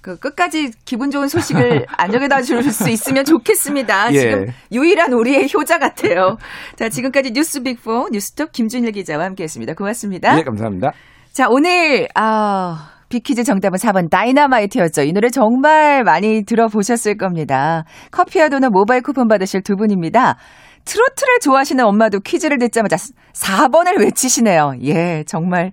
그 0.01 0.18
끝까지 0.18 0.70
기분 0.85 1.11
좋은 1.11 1.29
소식을 1.29 1.87
안겨다 1.97 2.43
줄 2.42 2.62
수 2.64 2.90
있으면 2.90 3.25
좋겠습니다. 3.25 4.12
예. 4.12 4.18
지금 4.18 4.47
유일한 4.73 5.12
우리의 5.12 5.49
효자 5.55 5.79
같아요. 5.79 6.37
자, 6.77 6.88
지금까지 6.90 7.31
뉴스 7.33 7.62
Big4 7.62 8.11
뉴스톱 8.12 8.51
김준일 8.53 8.90
기자와 8.92 9.25
함께했습니다. 9.27 9.75
고맙습니다. 9.75 10.37
예, 10.38 10.42
감사합니다. 10.42 10.90
자, 11.33 11.47
오늘 11.49 12.09
아 12.16 12.90
비키즈 13.14 13.44
정답은 13.44 13.79
4번 13.79 14.11
다이너마이트였죠. 14.11 15.03
이 15.03 15.12
노래 15.12 15.29
정말 15.29 16.03
많이 16.03 16.42
들어보셨을 16.44 17.16
겁니다. 17.16 17.85
커피와 18.11 18.48
도넛 18.48 18.72
모바일 18.72 19.03
쿠폰 19.03 19.29
받으실 19.29 19.62
두 19.62 19.77
분입니다. 19.77 20.37
트로트를 20.85 21.38
좋아하시는 21.40 21.85
엄마도 21.85 22.18
퀴즈를 22.18 22.59
듣자마자 22.59 22.96
4번을 23.33 24.00
외치시네요. 24.00 24.72
예, 24.83 25.22
정말 25.29 25.70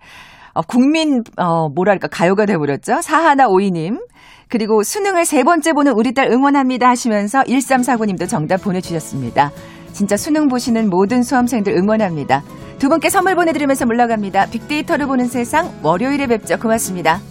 어, 0.54 0.62
국민 0.62 1.24
어 1.38 1.70
뭐랄까 1.70 2.08
가요가 2.08 2.46
돼버렸죠. 2.46 3.02
사하나 3.02 3.48
오이님 3.48 3.98
그리고 4.48 4.84
수능을 4.84 5.26
세 5.26 5.44
번째 5.44 5.74
보는 5.74 5.94
우리 5.94 6.14
딸 6.14 6.30
응원합니다 6.32 6.88
하시면서 6.88 7.42
1349님도 7.42 8.30
정답 8.30 8.62
보내주셨습니다. 8.62 9.50
진짜 10.02 10.18
수능 10.18 10.48
보시는 10.48 10.90
모든 10.90 11.22
수험생들 11.22 11.74
응원합니다. 11.78 12.42
두 12.80 12.90
분께 12.90 13.12
선물 13.12 13.36
보내드리면서 13.36 13.86
물러갑니다. 13.86 14.48
빅데이터를 14.48 15.06
보는 15.06 15.28
세상 15.28 15.72
월요일에 15.84 16.26
뵙죠. 16.26 16.58
고맙습니다. 16.58 17.22